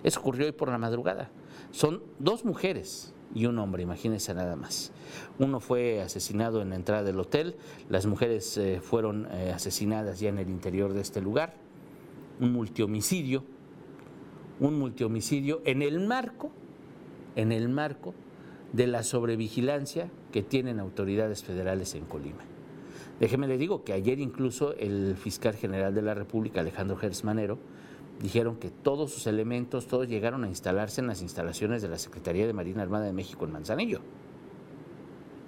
Eso 0.07 0.21
ocurrió 0.21 0.47
hoy 0.47 0.53
por 0.53 0.69
la 0.69 0.79
madrugada. 0.79 1.31
Son 1.73 2.01
dos 2.21 2.45
mujeres 2.45 3.13
y 3.35 3.47
un 3.47 3.59
hombre, 3.59 3.83
imagínense 3.83 4.33
nada 4.35 4.55
más. 4.55 4.93
Uno 5.41 5.59
fue 5.59 6.01
asesinado 6.01 6.63
en 6.63 6.71
la 6.71 6.77
entrada 6.77 7.03
del 7.03 7.19
hotel, 7.19 7.57
las 7.89 8.07
mujeres 8.07 8.57
eh, 8.57 8.79
fueron 8.81 9.27
eh, 9.33 9.51
asesinadas 9.53 10.21
ya 10.21 10.29
en 10.29 10.39
el 10.39 10.49
interior 10.49 10.93
de 10.93 11.01
este 11.01 11.21
lugar, 11.21 11.55
un 12.39 12.53
multihomicidio, 12.53 13.43
un 14.61 14.79
multihomicidio 14.79 15.61
en 15.65 15.83
el 15.83 15.99
marco, 16.07 16.53
en 17.35 17.51
el 17.51 17.69
marco 17.69 18.15
de 18.73 18.87
la 18.87 19.03
sobrevigilancia 19.03 20.09
que 20.31 20.45
tienen 20.45 20.79
autoridades 20.79 21.43
federales 21.43 21.97
en 21.97 22.05
Colima. 22.05 22.45
Déjeme 23.19 23.49
le 23.49 23.59
digo 23.59 23.83
que 23.83 23.93
ayer 23.93 24.21
incluso 24.21 24.73
el 24.75 25.17
fiscal 25.17 25.57
general 25.57 25.97
de 25.97 26.03
la 26.03 26.15
República, 26.15 26.61
Alejandro 26.61 26.97
Gersmanero, 26.97 27.59
dijeron 28.21 28.57
que 28.57 28.71
todos 28.71 29.13
sus 29.13 29.27
elementos, 29.27 29.87
todos 29.87 30.09
llegaron 30.09 30.45
a 30.45 30.49
instalarse 30.49 31.01
en 31.01 31.07
las 31.07 31.23
instalaciones 31.23 31.83
de 31.83 31.89
la 31.89 31.99
Secretaría 31.99 32.47
de 32.47 32.53
Marina 32.53 32.83
Armada 32.83 33.05
de 33.05 33.13
México 33.13 33.45
en 33.45 33.53
Manzanillo. 33.53 34.01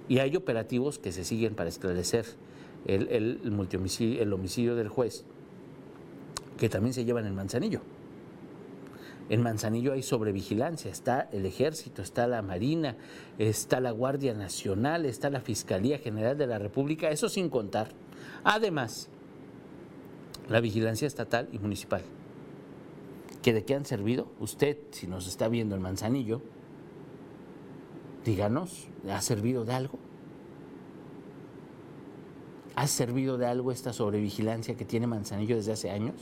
Y 0.07 0.19
hay 0.19 0.35
operativos 0.35 0.99
que 0.99 1.11
se 1.11 1.23
siguen 1.23 1.55
para 1.55 1.69
esclarecer 1.69 2.25
el, 2.85 3.07
el, 3.09 3.39
el 3.43 4.33
homicidio 4.33 4.75
del 4.75 4.87
juez, 4.87 5.25
que 6.57 6.69
también 6.69 6.93
se 6.93 7.05
llevan 7.05 7.25
en 7.25 7.35
Manzanillo. 7.35 7.81
En 9.29 9.43
Manzanillo 9.43 9.93
hay 9.93 10.01
sobrevigilancia, 10.01 10.89
está 10.89 11.29
el 11.31 11.45
ejército, 11.45 12.01
está 12.01 12.25
la 12.25 12.41
Marina, 12.41 12.97
está 13.37 13.79
la 13.79 13.91
Guardia 13.91 14.33
Nacional, 14.33 15.05
está 15.05 15.29
la 15.29 15.39
Fiscalía 15.39 15.99
General 15.99 16.35
de 16.35 16.47
la 16.47 16.57
República, 16.57 17.11
eso 17.11 17.29
sin 17.29 17.49
contar. 17.49 17.89
Además, 18.43 19.07
la 20.49 20.59
vigilancia 20.61 21.05
estatal 21.05 21.47
y 21.51 21.59
municipal 21.59 22.01
que 23.41 23.53
de 23.53 23.63
qué 23.63 23.75
han 23.75 23.85
servido. 23.85 24.27
Usted, 24.39 24.77
si 24.91 25.07
nos 25.07 25.27
está 25.27 25.47
viendo 25.47 25.75
en 25.75 25.81
Manzanillo, 25.81 26.41
díganos, 28.25 28.87
¿ha 29.09 29.21
servido 29.21 29.65
de 29.65 29.73
algo? 29.73 29.99
¿Ha 32.75 32.87
servido 32.87 33.37
de 33.37 33.45
algo 33.45 33.71
esta 33.71 33.93
sobrevigilancia 33.93 34.75
que 34.75 34.85
tiene 34.85 35.07
Manzanillo 35.07 35.55
desde 35.55 35.73
hace 35.73 35.89
años? 35.89 36.15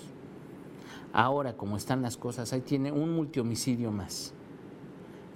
Ahora, 1.13 1.55
como 1.55 1.77
están 1.77 2.01
las 2.01 2.17
cosas, 2.17 2.51
ahí 2.53 2.61
tiene 2.61 2.91
un 2.91 3.13
multihomicidio 3.13 3.91
más. 3.91 4.33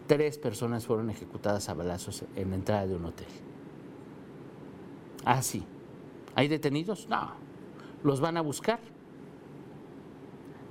Tres 0.08 0.38
personas 0.38 0.86
fueron 0.86 1.10
ejecutadas 1.10 1.70
a 1.70 1.74
balazos 1.74 2.26
en 2.36 2.50
la 2.50 2.56
entrada 2.56 2.88
de 2.88 2.96
un 2.96 3.06
hotel. 3.06 3.28
Ah, 5.24 5.42
sí. 5.42 5.64
¿Hay 6.36 6.48
detenidos? 6.48 7.08
No. 7.08 7.32
¿Los 8.04 8.20
van 8.20 8.38
a 8.38 8.42
buscar? 8.42 8.80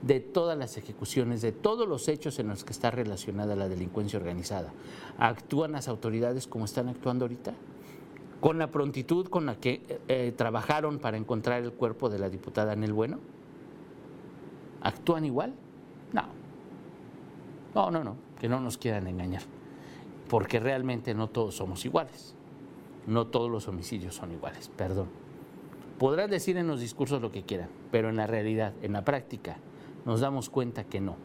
De 0.02 0.20
todas 0.20 0.56
las 0.56 0.76
ejecuciones, 0.76 1.42
de 1.42 1.52
todos 1.52 1.86
los 1.86 2.08
hechos 2.08 2.38
en 2.38 2.48
los 2.48 2.64
que 2.64 2.72
está 2.72 2.90
relacionada 2.90 3.54
la 3.56 3.68
delincuencia 3.68 4.18
organizada. 4.18 4.72
¿Actúan 5.18 5.72
las 5.72 5.88
autoridades 5.88 6.46
como 6.46 6.64
están 6.64 6.88
actuando 6.88 7.24
ahorita? 7.24 7.54
¿Con 8.40 8.58
la 8.58 8.70
prontitud 8.70 9.26
con 9.26 9.44
la 9.44 9.56
que 9.56 9.82
eh, 9.88 10.00
eh, 10.08 10.32
trabajaron 10.34 10.98
para 10.98 11.18
encontrar 11.18 11.62
el 11.62 11.72
cuerpo 11.72 12.08
de 12.08 12.18
la 12.18 12.30
diputada 12.30 12.72
Anel 12.72 12.94
Bueno? 12.94 13.18
¿Actúan 14.80 15.26
igual? 15.26 15.52
No. 16.12 16.24
No, 17.74 17.90
no, 17.90 18.02
no, 18.02 18.16
que 18.40 18.48
no 18.48 18.60
nos 18.60 18.78
quieran 18.78 19.06
engañar, 19.06 19.42
porque 20.28 20.58
realmente 20.58 21.14
no 21.14 21.28
todos 21.28 21.54
somos 21.54 21.84
iguales. 21.84 22.34
No 23.06 23.26
todos 23.26 23.50
los 23.50 23.68
homicidios 23.68 24.14
son 24.14 24.32
iguales, 24.32 24.70
perdón. 24.76 25.08
Podrán 25.98 26.30
decir 26.30 26.56
en 26.56 26.66
los 26.66 26.80
discursos 26.80 27.20
lo 27.20 27.30
que 27.30 27.42
quieran, 27.42 27.68
pero 27.90 28.08
en 28.08 28.16
la 28.16 28.26
realidad, 28.26 28.72
en 28.82 28.92
la 28.92 29.04
práctica, 29.04 29.58
nos 30.04 30.20
damos 30.20 30.50
cuenta 30.50 30.84
que 30.84 31.00
no, 31.00 31.16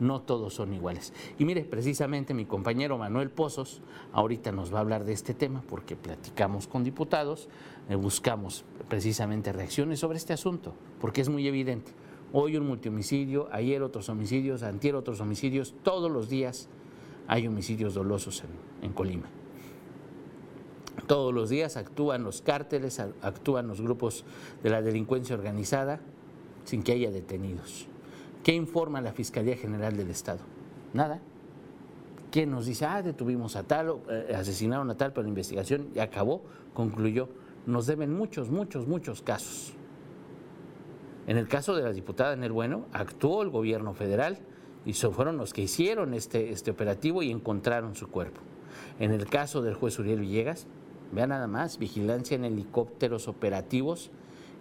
no 0.00 0.22
todos 0.22 0.54
son 0.54 0.72
iguales. 0.74 1.12
Y 1.38 1.44
mire, 1.44 1.64
precisamente 1.64 2.34
mi 2.34 2.44
compañero 2.44 2.98
Manuel 2.98 3.30
Pozos 3.30 3.80
ahorita 4.12 4.52
nos 4.52 4.72
va 4.72 4.78
a 4.78 4.80
hablar 4.80 5.04
de 5.04 5.12
este 5.12 5.34
tema 5.34 5.62
porque 5.68 5.96
platicamos 5.96 6.66
con 6.66 6.84
diputados, 6.84 7.48
eh, 7.88 7.94
buscamos 7.94 8.64
precisamente 8.88 9.52
reacciones 9.52 10.00
sobre 10.00 10.18
este 10.18 10.32
asunto, 10.32 10.74
porque 11.00 11.20
es 11.20 11.28
muy 11.28 11.46
evidente. 11.46 11.92
Hoy 12.32 12.56
un 12.56 12.66
multihomicidio, 12.66 13.48
ayer 13.52 13.82
otros 13.82 14.08
homicidios, 14.08 14.62
antier 14.62 14.94
otros 14.94 15.20
homicidios, 15.20 15.74
todos 15.82 16.10
los 16.10 16.28
días 16.28 16.68
hay 17.26 17.46
homicidios 17.46 17.94
dolosos 17.94 18.42
en, 18.42 18.86
en 18.86 18.92
Colima. 18.92 19.28
Todos 21.06 21.32
los 21.32 21.48
días 21.48 21.76
actúan 21.76 22.22
los 22.22 22.42
cárteles, 22.42 23.00
actúan 23.00 23.66
los 23.66 23.80
grupos 23.80 24.24
de 24.62 24.70
la 24.70 24.82
delincuencia 24.82 25.34
organizada 25.34 26.00
sin 26.64 26.82
que 26.82 26.92
haya 26.92 27.10
detenidos. 27.10 27.88
¿Qué 28.48 28.54
informa 28.54 29.02
la 29.02 29.12
Fiscalía 29.12 29.58
General 29.58 29.94
del 29.94 30.08
Estado? 30.08 30.38
Nada. 30.94 31.20
¿Qué 32.30 32.46
nos 32.46 32.64
dice? 32.64 32.86
Ah, 32.86 33.02
detuvimos 33.02 33.56
a 33.56 33.64
tal, 33.64 33.96
eh, 34.08 34.34
asesinaron 34.34 34.88
a 34.88 34.96
tal, 34.96 35.12
pero 35.12 35.24
la 35.24 35.28
investigación 35.28 35.92
ya 35.92 36.04
acabó, 36.04 36.40
concluyó. 36.72 37.28
Nos 37.66 37.86
deben 37.86 38.16
muchos, 38.16 38.48
muchos, 38.48 38.88
muchos 38.88 39.20
casos. 39.20 39.74
En 41.26 41.36
el 41.36 41.46
caso 41.46 41.76
de 41.76 41.82
la 41.82 41.92
diputada 41.92 42.32
el 42.42 42.50
Bueno, 42.50 42.86
actuó 42.94 43.42
el 43.42 43.50
gobierno 43.50 43.92
federal 43.92 44.38
y 44.86 44.94
fueron 44.94 45.36
los 45.36 45.52
que 45.52 45.60
hicieron 45.60 46.14
este, 46.14 46.50
este 46.50 46.70
operativo 46.70 47.22
y 47.22 47.30
encontraron 47.30 47.96
su 47.96 48.08
cuerpo. 48.08 48.40
En 48.98 49.12
el 49.12 49.26
caso 49.26 49.60
del 49.60 49.74
juez 49.74 49.98
Uriel 49.98 50.20
Villegas, 50.20 50.66
vea 51.12 51.26
nada 51.26 51.48
más, 51.48 51.76
vigilancia 51.76 52.34
en 52.34 52.46
helicópteros 52.46 53.28
operativos 53.28 54.10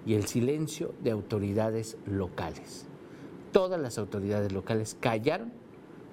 y 0.05 0.15
el 0.15 0.25
silencio 0.25 0.93
de 1.01 1.11
autoridades 1.11 1.95
locales 2.05 2.86
todas 3.57 3.81
las 3.81 3.97
autoridades 3.97 4.51
locales 4.51 4.95
callaron 5.01 5.51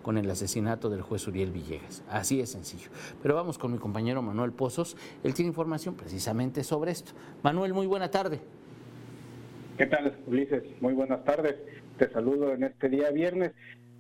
con 0.01 0.17
el 0.17 0.31
asesinato 0.31 0.89
del 0.89 1.03
juez 1.03 1.29
Uriel 1.29 1.53
Villegas. 1.53 2.03
Así 2.09 2.41
es 2.41 2.49
sencillo. 2.49 2.89
Pero 3.23 3.35
vamos 3.35 3.59
con 3.59 3.71
mi 3.71 3.77
compañero 3.77 4.23
Manuel 4.23 4.51
Pozos. 4.53 4.97
Él 5.23 5.35
tiene 5.35 5.49
información 5.49 5.95
precisamente 5.95 6.65
sobre 6.65 6.93
esto. 6.93 7.13
Manuel, 7.43 7.75
muy 7.75 7.87
buena 7.87 8.11
tarde. 8.11 8.41
¿Qué 9.77 9.85
tal, 9.85 10.17
Ulises? 10.27 10.63
Muy 10.81 10.95
buenas 10.95 11.23
tardes. 11.27 11.57
Te 11.99 12.11
saludo 12.11 12.55
en 12.55 12.65
este 12.65 12.89
día 12.89 13.11
viernes. 13.11 13.53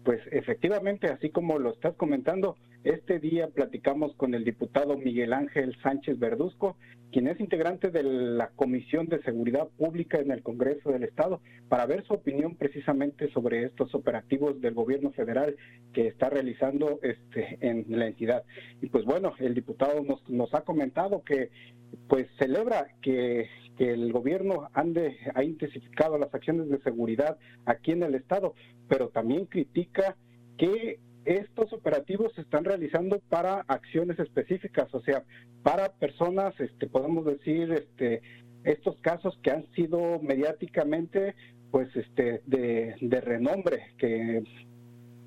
Pues 0.04 0.22
efectivamente, 0.30 1.08
así 1.08 1.28
como 1.28 1.58
lo 1.58 1.74
estás 1.74 1.94
comentando, 1.96 2.56
este 2.84 3.18
día 3.18 3.48
platicamos 3.48 4.14
con 4.16 4.34
el 4.34 4.44
diputado 4.44 4.96
Miguel 4.96 5.32
Ángel 5.32 5.76
Sánchez 5.82 6.18
Verduzco, 6.18 6.76
quien 7.10 7.28
es 7.28 7.40
integrante 7.40 7.90
de 7.90 8.02
la 8.02 8.50
Comisión 8.50 9.06
de 9.06 9.22
Seguridad 9.22 9.68
Pública 9.78 10.18
en 10.18 10.30
el 10.30 10.42
Congreso 10.42 10.90
del 10.90 11.04
Estado, 11.04 11.40
para 11.68 11.86
ver 11.86 12.04
su 12.04 12.12
opinión 12.12 12.56
precisamente 12.56 13.30
sobre 13.32 13.64
estos 13.64 13.94
operativos 13.94 14.60
del 14.60 14.74
gobierno 14.74 15.12
federal 15.12 15.56
que 15.92 16.08
está 16.08 16.28
realizando 16.28 17.00
este, 17.02 17.56
en 17.60 17.86
la 17.88 18.06
entidad. 18.06 18.44
Y 18.82 18.88
pues 18.88 19.04
bueno, 19.04 19.32
el 19.38 19.54
diputado 19.54 20.02
nos, 20.02 20.28
nos 20.28 20.52
ha 20.54 20.62
comentado 20.62 21.22
que 21.22 21.50
pues 22.08 22.26
celebra 22.38 22.88
que, 23.00 23.48
el 23.78 24.12
gobierno 24.12 24.68
ande, 24.72 25.16
ha 25.34 25.42
intensificado 25.42 26.16
las 26.16 26.32
acciones 26.32 26.68
de 26.68 26.78
seguridad 26.82 27.38
aquí 27.66 27.90
en 27.90 28.04
el 28.04 28.14
Estado, 28.14 28.54
pero 28.88 29.08
también 29.08 29.46
critica 29.46 30.16
que 30.56 31.00
estos 31.25 31.73
operativos 31.73 32.33
se 32.35 32.43
están 32.43 32.64
realizando 32.64 33.21
para 33.28 33.64
acciones 33.69 34.19
específicas, 34.19 34.93
o 34.95 35.00
sea, 35.00 35.25
para 35.62 35.88
personas, 35.93 36.59
este, 36.61 36.87
podemos 36.87 37.25
decir, 37.25 37.73
este, 37.73 38.23
estos 38.64 38.97
casos 39.00 39.38
que 39.43 39.50
han 39.50 39.66
sido 39.73 40.19
mediáticamente 40.21 41.35
pues 41.71 41.88
este 41.97 42.40
de, 42.47 42.95
de 43.00 43.21
renombre 43.21 43.95
que 43.99 44.45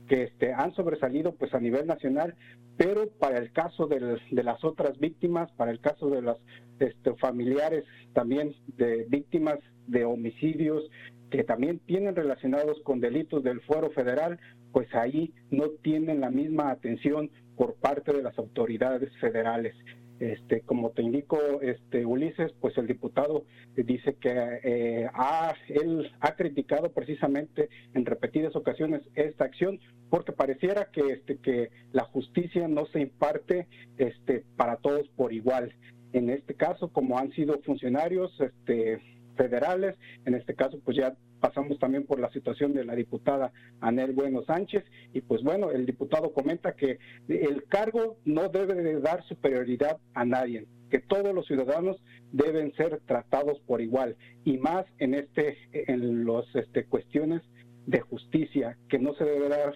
que 0.08 0.24
este, 0.24 0.54
han 0.54 0.74
sobresalido 0.74 1.34
pues 1.36 1.54
a 1.54 1.60
nivel 1.60 1.86
nacional, 1.86 2.36
pero 2.77 3.10
para 3.10 3.38
el 3.38 3.51
caso 3.51 3.88
de, 3.88 4.20
las 4.32 4.63
otras 4.63 4.98
víctimas, 5.00 5.51
para 5.54 5.72
el 5.72 5.80
caso 5.80 6.10
de 6.10 6.22
los 6.22 6.38
este, 6.80 7.13
familiares 7.16 7.84
también 8.13 8.56
de 8.77 9.06
víctimas 9.10 9.60
de 9.88 10.06
homicidios 10.06 10.84
que 11.29 11.43
también 11.43 11.79
tienen 11.79 12.15
relacionados 12.15 12.79
con 12.84 13.00
delitos 13.00 13.43
del 13.43 13.62
fuero 13.62 13.89
federal, 13.91 14.39
pues 14.72 14.93
ahí 14.96 15.34
no 15.50 15.69
tienen 15.81 16.22
la 16.22 16.29
misma 16.29 16.72
atención 16.72 17.29
por 17.55 17.75
parte 17.75 18.13
de 18.13 18.24
las 18.24 18.38
autoridades 18.38 19.12
federales. 19.19 19.75
Este, 20.19 20.62
como 20.62 20.91
te 20.91 21.03
indico, 21.03 21.38
este, 21.62 22.03
Ulises, 22.03 22.51
pues 22.60 22.75
el 22.77 22.88
diputado 22.88 23.46
dice 23.75 24.15
que 24.15 24.60
eh, 24.63 25.07
ha, 25.13 25.53
él 25.67 26.12
ha 26.22 26.36
criticado 26.36 26.91
precisamente 26.91 27.69
en 27.93 28.03
repetidas 28.03 28.55
ocasiones 28.55 29.03
esta 29.13 29.46
acción 29.46 29.79
porque 30.10 30.31
pareciera 30.31 30.89
que, 30.91 31.01
este, 31.12 31.38
que 31.38 31.69
la 31.91 32.05
justicia 32.05 32.67
no 32.67 32.88
se 32.88 33.01
imparte 33.01 33.67
este, 33.98 34.43
para 34.55 34.77
todos 34.77 35.07
por 35.10 35.34
igual. 35.34 35.75
En 36.13 36.29
este 36.29 36.55
caso, 36.55 36.88
como 36.89 37.19
han 37.19 37.31
sido 37.34 37.60
funcionarios 37.62 38.31
este, 38.39 39.00
federales, 39.38 39.96
en 40.25 40.34
este 40.34 40.56
caso, 40.56 40.79
pues 40.84 40.98
ya 40.98 41.15
pasamos 41.39 41.79
también 41.79 42.06
por 42.06 42.20
la 42.20 42.32
situación 42.32 42.74
de 42.74 42.84
la 42.84 42.96
diputada 42.96 43.53
Anel 43.79 44.13
Bueno 44.13 44.44
Sánchez. 44.44 44.84
Y 45.13 45.22
pues 45.22 45.44
bueno, 45.44 45.72
el 45.72 45.86
diputado 45.86 46.34
comenta 46.34 46.75
que 46.75 47.00
el 47.29 47.63
cargo 47.65 48.17
no 48.25 48.50
debe 48.50 48.75
de 48.75 49.00
dar 49.00 49.24
superioridad 49.27 49.98
a 50.13 50.25
nadie, 50.25 50.65
que 50.89 51.00
todos 51.00 51.34
los 51.34 51.46
ciudadanos 51.46 51.98
deben 52.32 52.74
ser 52.74 53.00
tratados 53.06 53.60
por 53.62 53.82
igual. 53.82 54.17
Y 54.44 54.58
más 54.58 54.86
en 55.00 55.13
este 55.13 55.58
en 55.72 56.25
los 56.25 56.53
este 56.56 56.86
cuestiones 56.86 57.41
de 57.86 58.01
justicia, 58.01 58.77
que 58.89 59.00
no 59.00 59.13
se 59.13 59.24
debe 59.24 59.48
dar 59.48 59.74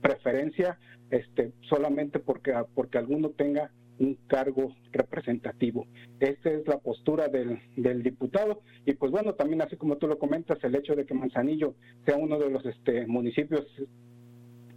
preferencia 0.00 0.78
este 1.10 1.52
solamente 1.68 2.18
porque 2.18 2.52
porque 2.74 2.98
alguno 2.98 3.30
tenga 3.30 3.70
un 3.98 4.16
cargo 4.26 4.74
representativo. 4.92 5.86
Esta 6.20 6.50
es 6.50 6.66
la 6.66 6.78
postura 6.78 7.28
del, 7.28 7.60
del, 7.76 8.02
diputado 8.02 8.60
y 8.84 8.94
pues 8.94 9.12
bueno, 9.12 9.34
también 9.34 9.62
así 9.62 9.76
como 9.76 9.96
tú 9.96 10.06
lo 10.06 10.18
comentas, 10.18 10.62
el 10.64 10.74
hecho 10.74 10.94
de 10.94 11.06
que 11.06 11.14
Manzanillo 11.14 11.74
sea 12.04 12.16
uno 12.16 12.38
de 12.38 12.50
los 12.50 12.64
este, 12.66 13.06
municipios 13.06 13.66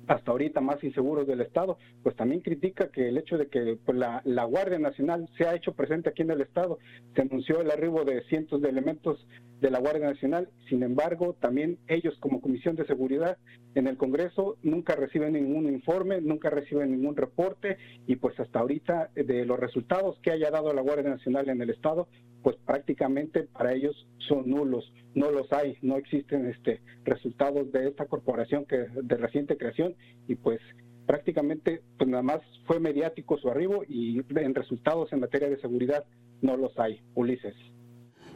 hasta 0.07 0.31
ahorita 0.31 0.61
más 0.61 0.83
inseguros 0.83 1.27
del 1.27 1.41
Estado, 1.41 1.77
pues 2.03 2.15
también 2.15 2.41
critica 2.41 2.89
que 2.89 3.09
el 3.09 3.17
hecho 3.17 3.37
de 3.37 3.47
que 3.47 3.77
pues, 3.85 3.97
la, 3.97 4.21
la, 4.25 4.45
Guardia 4.45 4.79
Nacional 4.79 5.29
se 5.37 5.45
ha 5.45 5.55
hecho 5.55 5.73
presente 5.73 6.09
aquí 6.09 6.21
en 6.21 6.31
el 6.31 6.41
Estado, 6.41 6.79
se 7.15 7.21
anunció 7.21 7.61
el 7.61 7.71
arribo 7.71 8.03
de 8.05 8.23
cientos 8.23 8.61
de 8.61 8.69
elementos 8.69 9.27
de 9.59 9.71
la 9.71 9.79
Guardia 9.79 10.07
Nacional, 10.07 10.49
sin 10.69 10.83
embargo, 10.83 11.35
también 11.39 11.77
ellos 11.87 12.15
como 12.19 12.41
Comisión 12.41 12.75
de 12.75 12.85
Seguridad 12.85 13.37
en 13.77 13.85
el 13.85 13.95
Congreso 13.95 14.57
nunca 14.63 14.95
reciben 14.95 15.33
ningún 15.33 15.67
informe, 15.67 16.19
nunca 16.19 16.49
reciben 16.49 16.91
ningún 16.91 17.15
reporte. 17.15 17.77
Y 18.07 18.15
pues 18.15 18.39
hasta 18.39 18.59
ahorita 18.59 19.11
de 19.13 19.45
los 19.45 19.59
resultados 19.59 20.17
que 20.23 20.31
haya 20.31 20.49
dado 20.49 20.73
la 20.73 20.81
Guardia 20.81 21.11
Nacional 21.11 21.47
en 21.49 21.61
el 21.61 21.69
Estado, 21.69 22.07
pues 22.41 22.55
prácticamente 22.65 23.43
para 23.43 23.73
ellos 23.73 24.07
son 24.27 24.49
nulos, 24.49 24.91
no 25.17 25.31
los 25.31 25.51
hay, 25.51 25.77
no 25.81 25.97
existen 25.97 26.45
este 26.47 26.79
resultados 27.03 27.71
de 27.71 27.87
esta 27.87 28.05
corporación 28.05 28.65
que 28.65 28.77
de 28.77 29.17
reciente 29.17 29.57
creación 29.57 29.95
y 30.27 30.35
pues 30.35 30.59
prácticamente 31.07 31.81
pues 31.97 32.07
nada 32.07 32.21
más 32.21 32.41
fue 32.67 32.79
mediático 32.79 33.37
su 33.39 33.49
arribo 33.49 33.83
y 33.87 34.21
en 34.29 34.53
resultados 34.53 35.11
en 35.11 35.21
materia 35.21 35.49
de 35.49 35.59
seguridad 35.59 36.05
no 36.41 36.55
los 36.55 36.77
hay, 36.77 37.01
Ulises. 37.15 37.55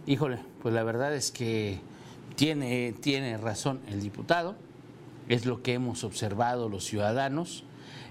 Híjole, 0.07 0.39
pues 0.63 0.73
la 0.73 0.83
verdad 0.83 1.15
es 1.15 1.31
que 1.31 1.77
tiene, 2.35 2.95
tiene 2.99 3.37
razón 3.37 3.81
el 3.87 4.01
diputado, 4.01 4.55
es 5.29 5.45
lo 5.45 5.61
que 5.61 5.73
hemos 5.73 6.03
observado 6.03 6.67
los 6.67 6.83
ciudadanos, 6.85 7.63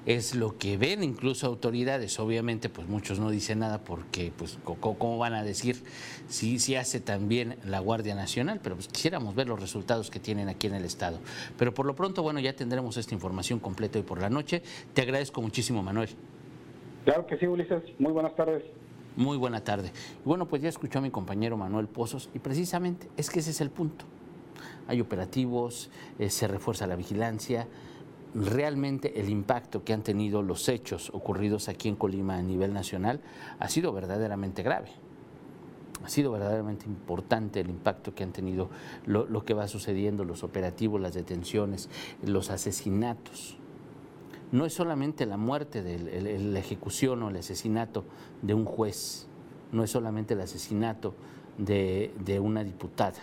es 0.07 0.35
lo 0.35 0.57
que 0.59 0.76
ven 0.76 1.02
incluso 1.02 1.47
autoridades. 1.47 2.19
Obviamente, 2.19 2.69
pues 2.69 2.88
muchos 2.88 3.19
no 3.19 3.30
dicen 3.30 3.61
nada 3.61 3.78
porque, 3.78 4.33
pues, 4.37 4.59
¿cómo 4.64 5.19
van 5.19 5.35
a 5.35 5.42
decir 5.42 5.83
si, 6.28 6.59
si 6.59 6.76
hace 6.76 7.00
también 7.00 7.56
la 7.65 7.80
Guardia 7.80 8.15
Nacional? 8.15 8.60
Pero 8.63 8.76
pues 8.76 8.89
quisiéramos 8.89 9.34
ver 9.34 9.49
los 9.49 9.60
resultados 9.60 10.10
que 10.10 10.21
tienen 10.21 10.49
aquí 10.49 10.67
en 10.67 10.75
el 10.75 10.84
Estado. 10.84 11.19
Pero 11.58 11.75
por 11.75 11.86
lo 11.86 11.95
pronto, 11.95 12.23
bueno, 12.23 12.41
ya 12.41 12.54
tendremos 12.54 12.97
esta 12.97 13.15
información 13.15 13.58
completa 13.58 13.99
hoy 13.99 14.04
por 14.04 14.21
la 14.21 14.30
noche. 14.30 14.63
Te 14.95 15.02
agradezco 15.02 15.43
muchísimo, 15.43 15.82
Manuel. 15.82 16.10
Claro 17.04 17.26
que 17.26 17.39
sí, 17.39 17.47
Ulises. 17.47 17.82
Muy 17.99 18.13
buenas 18.13 18.34
tardes. 18.36 18.63
Muy 19.17 19.36
buena 19.36 19.63
tarde. 19.63 19.91
Bueno, 20.25 20.47
pues 20.47 20.63
ya 20.63 20.69
escuchó 20.69 20.99
a 21.00 21.02
mi 21.02 21.10
compañero 21.10 21.56
Manuel 21.56 21.89
Pozos 21.89 22.30
y 22.34 22.39
precisamente 22.39 23.08
es 23.17 23.28
que 23.28 23.41
ese 23.41 23.50
es 23.50 23.60
el 23.60 23.71
punto. 23.71 24.04
Hay 24.86 25.00
operativos, 25.00 25.91
eh, 26.19 26.30
se 26.30 26.49
refuerza 26.49 26.86
la 26.86 26.97
vigilancia. 26.97 27.67
Realmente 28.34 29.21
el 29.21 29.28
impacto 29.28 29.84
que 29.84 29.93
han 29.93 30.02
tenido 30.02 30.43
los 30.43 30.69
hechos 30.69 31.10
ocurridos 31.12 31.69
aquí 31.69 31.88
en 31.88 31.97
Colima 31.97 32.36
a 32.36 32.43
nivel 32.43 32.73
nacional 32.73 33.21
ha 33.58 33.69
sido 33.69 33.93
verdaderamente 33.93 34.62
grave. 34.62 34.90
Ha 36.04 36.08
sido 36.08 36.32
verdaderamente 36.32 36.86
importante 36.86 37.60
el 37.60 37.69
impacto 37.69 38.14
que 38.14 38.23
han 38.23 38.32
tenido 38.32 38.71
lo, 39.04 39.45
que 39.45 39.52
va 39.52 39.69
sucediendo, 39.69 40.25
los 40.25 40.45
operativos, 40.45 41.00
las 41.00 41.14
detenciones, 41.14 41.90
los 42.25 42.50
asesinatos 42.50 43.58
no 44.52 44.66
es 44.66 44.75
solamente 44.75 45.26
la 45.26 45.36
muerte, 45.36 45.82
de 45.82 46.38
la 46.38 46.58
ejecución 46.58 47.23
o 47.23 47.30
el 47.30 47.36
asesinato 47.36 48.04
de 48.43 48.54
un 48.54 48.64
juez, 48.64 49.26
no 49.73 49.84
es 49.84 49.90
solamente 49.90 50.34
el 50.34 50.40
asesinato 50.40 51.14
de, 51.56 52.40
una 52.43 52.64
diputada. 52.64 53.19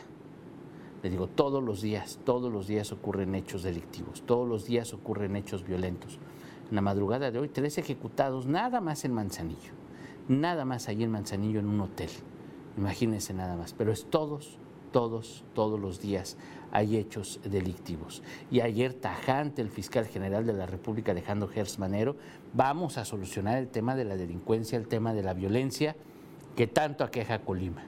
Le 1.07 1.11
digo, 1.11 1.27
todos 1.27 1.63
los 1.63 1.79
días, 1.79 2.19
todos 2.25 2.51
los 2.51 2.67
días 2.67 2.91
ocurren 2.91 3.33
hechos 3.33 3.63
delictivos, 3.63 4.23
todos 4.25 4.45
los 4.45 4.65
días 4.65 4.93
ocurren 4.93 5.37
hechos 5.37 5.63
violentos. 5.63 6.19
En 6.69 6.75
la 6.75 6.81
madrugada 6.81 7.31
de 7.31 7.39
hoy, 7.39 7.47
tres 7.47 7.77
ejecutados 7.77 8.45
nada 8.45 8.81
más 8.81 9.05
en 9.05 9.13
Manzanillo, 9.13 9.71
nada 10.27 10.65
más 10.65 10.89
ahí 10.89 11.05
en 11.05 11.11
Manzanillo 11.11 11.61
en 11.61 11.67
un 11.67 11.79
hotel. 11.79 12.09
Imagínense 12.77 13.33
nada 13.33 13.55
más, 13.55 13.71
pero 13.71 13.93
es 13.93 14.03
todos, 14.09 14.57
todos, 14.91 15.45
todos 15.53 15.79
los 15.79 16.01
días 16.01 16.35
hay 16.73 16.97
hechos 16.97 17.39
delictivos. 17.41 18.21
Y 18.51 18.59
ayer 18.59 18.93
tajante 18.93 19.61
el 19.61 19.69
fiscal 19.69 20.07
general 20.07 20.45
de 20.45 20.51
la 20.51 20.65
República, 20.65 21.13
Alejandro 21.13 21.47
Gers 21.47 21.79
Manero, 21.79 22.17
vamos 22.53 22.97
a 22.97 23.05
solucionar 23.05 23.59
el 23.59 23.69
tema 23.69 23.95
de 23.95 24.03
la 24.03 24.17
delincuencia, 24.17 24.77
el 24.77 24.89
tema 24.89 25.13
de 25.13 25.23
la 25.23 25.33
violencia 25.33 25.95
que 26.57 26.67
tanto 26.67 27.05
aqueja 27.05 27.45
Colima. 27.45 27.85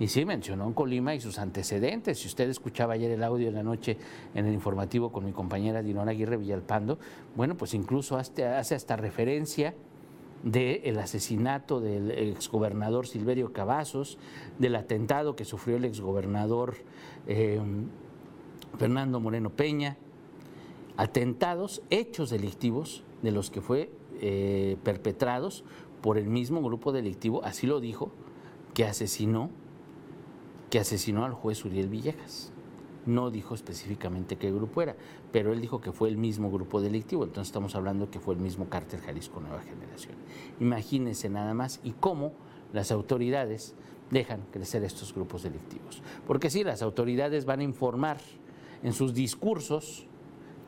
Y 0.00 0.08
sí 0.08 0.24
mencionó 0.24 0.74
Colima 0.74 1.14
y 1.14 1.20
sus 1.20 1.38
antecedentes. 1.38 2.18
Si 2.18 2.26
usted 2.26 2.48
escuchaba 2.48 2.94
ayer 2.94 3.10
el 3.10 3.22
audio 3.22 3.46
de 3.46 3.52
la 3.52 3.62
noche 3.62 3.98
en 4.34 4.46
el 4.46 4.54
informativo 4.54 5.12
con 5.12 5.26
mi 5.26 5.32
compañera 5.32 5.82
Dinora 5.82 6.12
Aguirre 6.12 6.38
Villalpando, 6.38 6.98
bueno, 7.36 7.54
pues 7.54 7.74
incluso 7.74 8.16
hace, 8.16 8.46
hasta 8.46 8.96
referencia 8.96 9.74
del 10.42 10.98
asesinato 10.98 11.80
del 11.80 12.10
exgobernador 12.12 13.06
Silverio 13.06 13.52
Cavazos, 13.52 14.16
del 14.58 14.76
atentado 14.76 15.36
que 15.36 15.44
sufrió 15.44 15.76
el 15.76 15.84
exgobernador 15.84 16.76
eh, 17.26 17.60
Fernando 18.78 19.20
Moreno 19.20 19.50
Peña, 19.50 19.98
atentados, 20.96 21.82
hechos 21.90 22.30
delictivos 22.30 23.04
de 23.20 23.32
los 23.32 23.50
que 23.50 23.60
fue 23.60 23.90
eh, 24.22 24.78
perpetrados 24.82 25.62
por 26.00 26.16
el 26.16 26.28
mismo 26.28 26.62
grupo 26.62 26.90
delictivo, 26.90 27.44
así 27.44 27.66
lo 27.66 27.80
dijo, 27.80 28.12
que 28.72 28.84
asesinó, 28.86 29.50
que 30.70 30.78
asesinó 30.78 31.24
al 31.24 31.34
juez 31.34 31.64
Uriel 31.64 31.88
Villegas. 31.88 32.52
No 33.06 33.30
dijo 33.30 33.54
específicamente 33.54 34.36
qué 34.36 34.52
grupo 34.52 34.82
era, 34.82 34.94
pero 35.32 35.52
él 35.52 35.60
dijo 35.60 35.80
que 35.80 35.90
fue 35.90 36.08
el 36.08 36.16
mismo 36.16 36.50
grupo 36.50 36.80
delictivo, 36.80 37.24
entonces 37.24 37.48
estamos 37.48 37.74
hablando 37.74 38.10
que 38.10 38.20
fue 38.20 38.34
el 38.34 38.40
mismo 38.40 38.68
cártel 38.68 39.00
Jalisco 39.00 39.40
Nueva 39.40 39.62
Generación. 39.62 40.14
Imagínense 40.60 41.28
nada 41.28 41.54
más 41.54 41.80
y 41.82 41.92
cómo 41.92 42.32
las 42.72 42.92
autoridades 42.92 43.74
dejan 44.10 44.42
crecer 44.50 44.84
estos 44.84 45.14
grupos 45.14 45.42
delictivos. 45.42 46.02
Porque 46.26 46.50
sí, 46.50 46.62
las 46.62 46.82
autoridades 46.82 47.46
van 47.46 47.60
a 47.60 47.64
informar 47.64 48.18
en 48.82 48.92
sus 48.92 49.14
discursos 49.14 50.06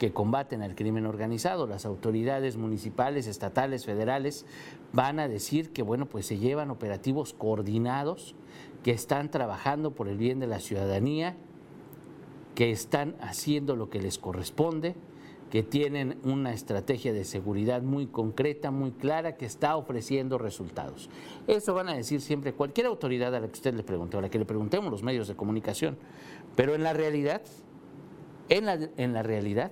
que 0.02 0.12
combaten 0.12 0.62
al 0.62 0.74
crimen 0.74 1.06
organizado, 1.06 1.68
las 1.68 1.86
autoridades 1.86 2.56
municipales, 2.56 3.28
estatales, 3.28 3.86
federales, 3.86 4.46
van 4.92 5.20
a 5.20 5.28
decir 5.28 5.72
que 5.72 5.84
bueno, 5.84 6.06
pues 6.06 6.26
se 6.26 6.38
llevan 6.38 6.72
operativos 6.72 7.32
coordinados, 7.32 8.34
que 8.82 8.90
están 8.90 9.30
trabajando 9.30 9.92
por 9.92 10.08
el 10.08 10.18
bien 10.18 10.40
de 10.40 10.48
la 10.48 10.58
ciudadanía, 10.58 11.36
que 12.56 12.72
están 12.72 13.14
haciendo 13.20 13.76
lo 13.76 13.90
que 13.90 14.02
les 14.02 14.18
corresponde, 14.18 14.96
que 15.52 15.62
tienen 15.62 16.18
una 16.24 16.52
estrategia 16.52 17.12
de 17.12 17.22
seguridad 17.22 17.82
muy 17.82 18.08
concreta, 18.08 18.72
muy 18.72 18.90
clara, 18.90 19.36
que 19.36 19.46
está 19.46 19.76
ofreciendo 19.76 20.36
resultados. 20.36 21.10
Eso 21.46 21.74
van 21.74 21.88
a 21.88 21.94
decir 21.94 22.20
siempre 22.20 22.54
cualquier 22.54 22.88
autoridad 22.88 23.32
a 23.36 23.38
la 23.38 23.46
que 23.46 23.52
usted 23.52 23.72
le 23.72 23.84
pregunte, 23.84 24.16
a 24.16 24.20
la 24.20 24.30
que 24.30 24.40
le 24.40 24.46
preguntemos 24.46 24.90
los 24.90 25.04
medios 25.04 25.28
de 25.28 25.36
comunicación. 25.36 25.96
Pero 26.56 26.74
en 26.74 26.82
la 26.82 26.92
realidad, 26.92 27.42
en 28.48 28.66
la, 28.66 28.80
en 28.96 29.12
la 29.12 29.22
realidad, 29.22 29.70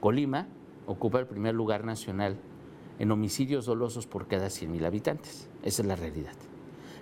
Colima 0.00 0.46
ocupa 0.86 1.18
el 1.18 1.26
primer 1.26 1.54
lugar 1.54 1.84
nacional 1.84 2.38
en 2.98 3.10
homicidios 3.10 3.66
dolosos 3.66 4.06
por 4.06 4.26
cada 4.26 4.46
100.000 4.46 4.84
habitantes. 4.84 5.48
Esa 5.62 5.82
es 5.82 5.88
la 5.88 5.96
realidad. 5.96 6.34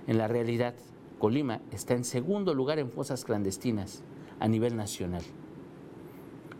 En 0.07 0.19
la 0.19 0.29
realidad, 0.29 0.75
Colima 1.19 1.61
está 1.71 1.95
en 1.95 2.05
segundo 2.05 2.55
lugar 2.55 2.79
en 2.79 2.91
fosas 2.91 3.25
clandestinas 3.25 4.03
a 4.41 4.49
nivel 4.49 4.77
nacional. 4.77 5.23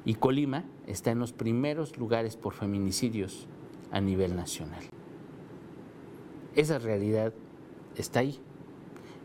Y 0.05 0.15
Colima 0.15 0.65
está 0.87 1.11
en 1.11 1.19
los 1.19 1.33
primeros 1.33 1.99
lugares 1.99 2.37
por 2.37 2.55
feminicidios 2.55 3.49
a 3.91 4.01
nivel 4.01 4.37
nacional. 4.37 4.83
Esa 6.55 6.79
realidad 6.79 7.35
está 7.97 8.21
ahí. 8.21 8.39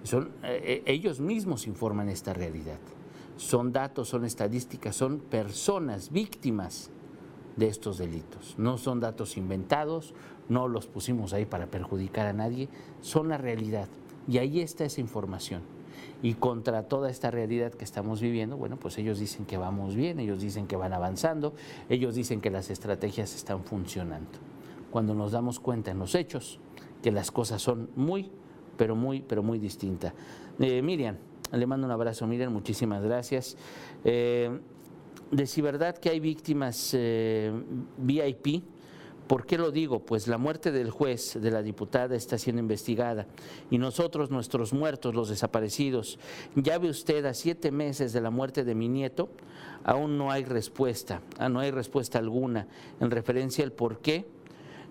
Son, 0.04 0.32
eh, 0.44 0.60
eh, 0.64 0.84
ellos 0.88 1.20
mismos 1.20 1.68
informan 1.68 2.10
esta 2.10 2.34
realidad. 2.34 2.80
Son 3.38 3.72
datos, 3.72 4.10
son 4.10 4.26
estadísticas, 4.26 4.96
son 4.96 5.20
personas 5.20 6.12
víctimas 6.12 6.92
de 7.62 7.68
estos 7.68 8.00
delitos. 8.00 8.56
No 8.58 8.80
son 8.80 9.00
datos 9.00 9.38
inventados, 9.38 10.16
no 10.50 10.68
los 10.68 10.88
pusimos 10.88 11.32
ahí 11.32 11.46
para 11.46 11.68
perjudicar 11.68 12.26
a 12.26 12.34
nadie, 12.34 12.68
son 13.02 13.30
la 13.30 13.38
realidad. 13.38 13.88
Y 14.28 14.40
ahí 14.40 14.62
está 14.62 14.84
esa 14.84 15.00
información. 15.00 15.62
Y 16.24 16.34
contra 16.34 16.84
toda 16.84 17.12
esta 17.12 17.30
realidad 17.30 17.72
que 17.72 17.84
estamos 17.84 18.20
viviendo, 18.20 18.58
bueno, 18.58 18.78
pues 18.78 18.98
ellos 18.98 19.20
dicen 19.20 19.46
que 19.46 19.58
vamos 19.58 19.96
bien, 19.96 20.20
ellos 20.20 20.42
dicen 20.42 20.66
que 20.66 20.76
van 20.76 20.92
avanzando, 20.92 21.54
ellos 21.88 22.16
dicen 22.16 22.42
que 22.42 22.50
las 22.50 22.72
estrategias 22.72 23.36
están 23.36 23.64
funcionando. 23.64 24.40
Cuando 24.90 25.14
nos 25.14 25.32
damos 25.32 25.60
cuenta 25.60 25.92
en 25.92 26.00
los 26.00 26.16
hechos 26.16 26.60
que 27.04 27.12
las 27.12 27.30
cosas 27.30 27.62
son 27.62 27.92
muy, 27.96 28.32
pero 28.76 28.96
muy, 28.96 29.22
pero 29.22 29.44
muy 29.44 29.60
distintas. 29.60 30.14
Eh, 30.60 30.82
Miriam, 30.82 31.16
le 31.52 31.68
mando 31.68 31.86
un 31.86 31.92
abrazo, 31.92 32.26
Miriam, 32.26 32.52
muchísimas 32.52 33.04
gracias. 33.04 33.56
Eh, 34.04 34.60
de 35.32 35.48
si 35.48 35.62
verdad 35.62 35.98
que 35.98 36.10
hay 36.10 36.20
víctimas 36.20 36.92
eh, 36.94 37.52
VIP, 37.98 38.64
¿Por 39.32 39.46
qué 39.46 39.58
lo 39.58 39.72
digo? 39.72 40.00
Pues 40.00 40.28
la 40.28 40.38
muerte 40.38 40.74
del 40.74 40.90
juez, 40.90 41.40
de 41.42 41.52
la 41.52 41.64
diputada, 41.64 42.18
está 42.18 42.38
siendo 42.38 42.62
investigada 42.62 43.28
y 43.70 43.78
nosotros, 43.78 44.30
nuestros 44.30 44.74
muertos, 44.74 45.16
los 45.16 45.30
desaparecidos, 45.30 46.20
ya 46.54 46.78
ve 46.78 46.90
usted 46.90 47.24
a 47.24 47.34
siete 47.34 47.72
meses 47.72 48.12
de 48.12 48.20
la 48.20 48.30
muerte 48.30 48.66
de 48.66 48.76
mi 48.76 48.90
nieto, 48.90 49.30
aún 49.86 50.18
no 50.18 50.32
hay 50.32 50.44
respuesta, 50.44 51.22
ah, 51.38 51.48
no 51.48 51.62
hay 51.62 51.72
respuesta 51.72 52.20
alguna 52.20 52.68
en 53.00 53.10
referencia 53.10 53.64
al 53.64 53.72
por 53.72 54.00
qué 54.00 54.26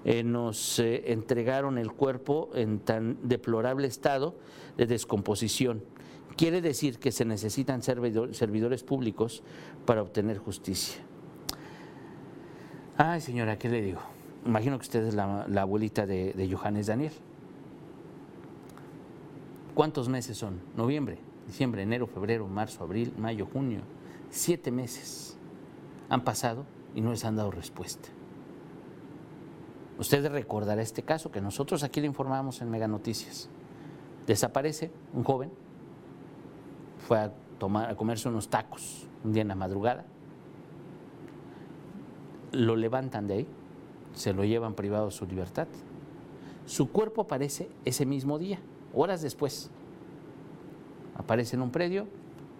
eh, 0.06 0.22
nos 0.22 0.78
eh, 0.78 1.12
entregaron 1.12 1.76
el 1.76 1.92
cuerpo 1.92 2.48
en 2.54 2.78
tan 2.80 3.18
deplorable 3.22 3.86
estado 3.88 4.36
de 4.78 4.86
descomposición. 4.86 5.82
Quiere 6.38 6.62
decir 6.62 6.98
que 6.98 7.12
se 7.12 7.26
necesitan 7.26 7.82
servidores 7.82 8.84
públicos 8.84 9.42
para 9.86 10.02
obtener 10.02 10.38
justicia. 10.38 11.00
Ay, 12.96 13.20
señora, 13.20 13.58
¿qué 13.58 13.68
le 13.68 13.82
digo? 13.82 14.00
imagino 14.44 14.78
que 14.78 14.82
usted 14.82 15.04
es 15.04 15.14
la, 15.14 15.44
abuelita 15.60 16.06
de, 16.06 16.48
Johannes 16.50 16.86
Daniel. 16.86 17.12
¿Cuántos 19.74 20.08
meses 20.08 20.36
son? 20.36 20.60
Noviembre, 20.76 21.18
diciembre, 21.46 21.82
enero, 21.82 22.06
febrero, 22.06 22.46
marzo, 22.46 22.82
abril, 22.84 23.12
mayo, 23.18 23.46
junio. 23.52 23.80
Siete 24.30 24.70
meses 24.70 25.36
han 26.08 26.24
pasado 26.24 26.64
y 26.94 27.00
no 27.00 27.10
les 27.10 27.24
han 27.24 27.36
dado 27.36 27.50
respuesta. 27.50 28.08
Usted 29.98 30.26
recordará 30.30 30.80
este 30.82 31.02
caso 31.02 31.30
que 31.30 31.40
nosotros 31.40 31.82
aquí 31.82 32.00
le 32.00 32.06
informamos 32.06 32.62
en 32.62 32.70
Mega 32.70 32.88
Noticias. 32.88 33.48
Desaparece 34.26 34.90
un 35.12 35.24
joven, 35.24 35.50
fue 37.06 37.18
a, 37.18 37.32
a 37.66 37.94
comerse 37.96 38.28
unos 38.28 38.48
tacos 38.48 39.06
un 39.24 39.32
día 39.32 39.42
en 39.42 39.48
la 39.48 39.54
madrugada, 39.54 40.04
lo 42.52 42.76
levantan 42.76 43.26
de 43.26 43.34
ahí, 43.34 43.46
se 44.14 44.32
lo 44.32 44.44
llevan 44.44 44.74
privado 44.74 45.06
de 45.06 45.12
su 45.12 45.26
libertad. 45.26 45.68
Su 46.66 46.90
cuerpo 46.90 47.22
aparece 47.22 47.68
ese 47.84 48.06
mismo 48.06 48.38
día, 48.38 48.60
horas 48.94 49.22
después. 49.22 49.70
Aparece 51.16 51.56
en 51.56 51.62
un 51.62 51.70
predio, 51.70 52.06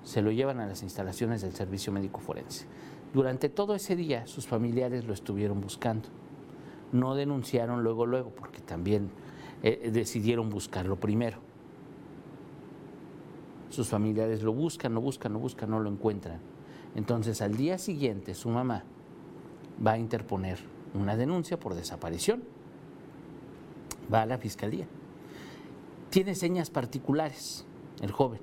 se 0.03 0.23
lo 0.23 0.31
llevan 0.31 0.61
a 0.61 0.67
las 0.67 0.83
instalaciones 0.83 1.43
del 1.43 1.53
Servicio 1.53 1.93
Médico 1.93 2.21
Forense. 2.21 2.67
Durante 3.13 3.49
todo 3.49 3.75
ese 3.75 3.97
día 3.97 4.27
sus 4.27 4.47
familiares 4.47 5.05
lo 5.05 5.13
estuvieron 5.13 5.61
buscando. 5.61 6.09
No 6.93 7.15
denunciaron 7.15 7.83
luego, 7.83 8.07
luego, 8.07 8.31
porque 8.31 8.61
también 8.61 9.11
eh, 9.63 9.91
decidieron 9.93 10.51
buscarlo 10.51 10.97
primero. 10.97 11.39
Sus 13.71 13.89
familiares 13.89 14.43
lo 14.43 14.53
buscan, 14.53 14.95
lo 14.95 15.01
buscan, 15.01 15.33
lo 15.33 15.39
buscan, 15.39 15.71
no 15.71 15.81
lo 15.81 15.89
encuentran. 15.89 16.41
Entonces 16.95 17.41
al 17.41 17.57
día 17.57 17.79
siguiente 17.79 18.35
su 18.35 18.49
mamá 18.49 18.85
va 19.85 19.93
a 19.93 19.99
interponer 19.99 20.59
una 20.95 21.17
denuncia 21.17 21.59
por 21.59 21.75
desaparición. 21.75 22.43
Va 24.13 24.23
a 24.23 24.27
la 24.27 24.39
fiscalía. 24.39 24.87
Tiene 26.11 26.35
señas 26.35 26.71
particulares, 26.71 27.65
el 28.03 28.11
joven, 28.11 28.41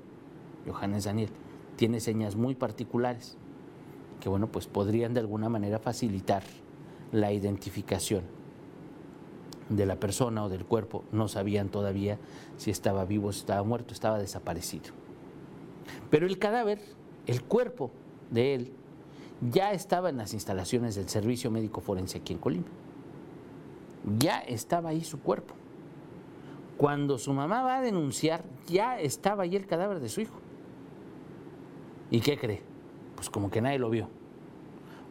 Johannes 0.66 1.04
Daniel, 1.04 1.28
tiene 1.76 2.00
señas 2.00 2.34
muy 2.34 2.54
particulares 2.54 3.36
que, 4.20 4.30
bueno, 4.30 4.48
pues 4.48 4.66
podrían 4.66 5.12
de 5.12 5.20
alguna 5.20 5.50
manera 5.50 5.78
facilitar 5.78 6.42
la 7.12 7.32
identificación 7.32 8.24
de 9.68 9.84
la 9.84 9.96
persona 9.96 10.44
o 10.44 10.48
del 10.48 10.64
cuerpo. 10.64 11.04
No 11.12 11.28
sabían 11.28 11.68
todavía 11.68 12.18
si 12.56 12.70
estaba 12.70 13.04
vivo, 13.04 13.32
si 13.32 13.40
estaba 13.40 13.62
muerto, 13.62 13.92
estaba 13.92 14.18
desaparecido. 14.18 14.97
Pero 16.10 16.26
el 16.26 16.38
cadáver, 16.38 16.80
el 17.26 17.42
cuerpo 17.42 17.90
de 18.30 18.54
él, 18.54 18.72
ya 19.40 19.72
estaba 19.72 20.08
en 20.10 20.16
las 20.16 20.34
instalaciones 20.34 20.94
del 20.94 21.08
Servicio 21.08 21.50
Médico 21.50 21.80
Forense 21.80 22.18
aquí 22.18 22.32
en 22.32 22.38
Colima. 22.38 22.66
Ya 24.18 24.38
estaba 24.38 24.90
ahí 24.90 25.02
su 25.02 25.20
cuerpo. 25.20 25.54
Cuando 26.76 27.18
su 27.18 27.32
mamá 27.32 27.62
va 27.62 27.78
a 27.78 27.82
denunciar, 27.82 28.44
ya 28.66 28.98
estaba 28.98 29.44
ahí 29.44 29.56
el 29.56 29.66
cadáver 29.66 30.00
de 30.00 30.08
su 30.08 30.20
hijo. 30.20 30.38
¿Y 32.10 32.20
qué 32.20 32.38
cree? 32.38 32.62
Pues 33.16 33.30
como 33.30 33.50
que 33.50 33.60
nadie 33.60 33.78
lo 33.78 33.90
vio. 33.90 34.08